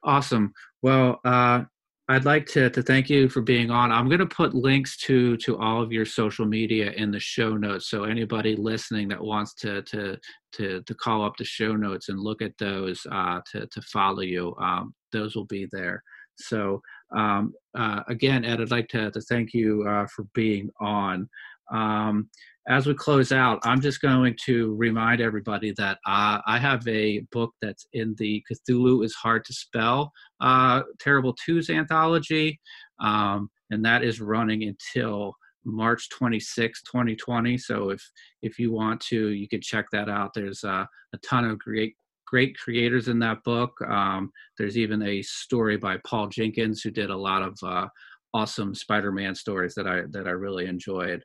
[0.04, 0.52] Awesome.
[0.82, 1.62] Well, uh,
[2.08, 3.90] I'd like to, to thank you for being on.
[3.90, 7.56] I'm going to put links to to all of your social media in the show
[7.56, 7.90] notes.
[7.90, 10.16] So anybody listening that wants to to
[10.52, 14.20] to, to call up the show notes and look at those uh, to to follow
[14.20, 16.02] you, um, those will be there.
[16.38, 16.80] So
[17.16, 21.28] um, uh, again, Ed, I'd like to to thank you uh, for being on.
[21.72, 22.28] Um,
[22.68, 27.20] as we close out, I'm just going to remind everybody that uh, I have a
[27.30, 32.60] book that's in the Cthulhu is Hard to Spell uh, Terrible Twos anthology,
[33.00, 37.56] um, and that is running until March 26, 2020.
[37.58, 38.02] So if
[38.42, 40.32] if you want to, you can check that out.
[40.34, 41.94] There's uh, a ton of great
[42.26, 43.72] great creators in that book.
[43.88, 47.86] Um, there's even a story by Paul Jenkins who did a lot of uh,
[48.34, 51.22] awesome Spider-Man stories that I that I really enjoyed.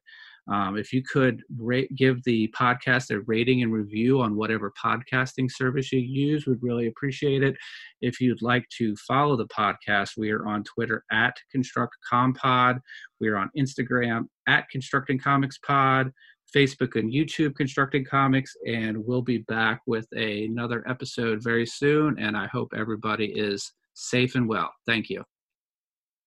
[0.52, 5.50] Um, if you could rate, give the podcast a rating and review on whatever podcasting
[5.50, 7.56] service you use, we'd really appreciate it.
[8.02, 12.80] If you'd like to follow the podcast, we are on Twitter at ConstructCompod.
[13.20, 16.12] We are on Instagram at Constructing Comics Pod.
[16.54, 22.20] Facebook and YouTube Constructing Comics, and we'll be back with a, another episode very soon.
[22.20, 24.70] And I hope everybody is safe and well.
[24.86, 25.24] Thank you.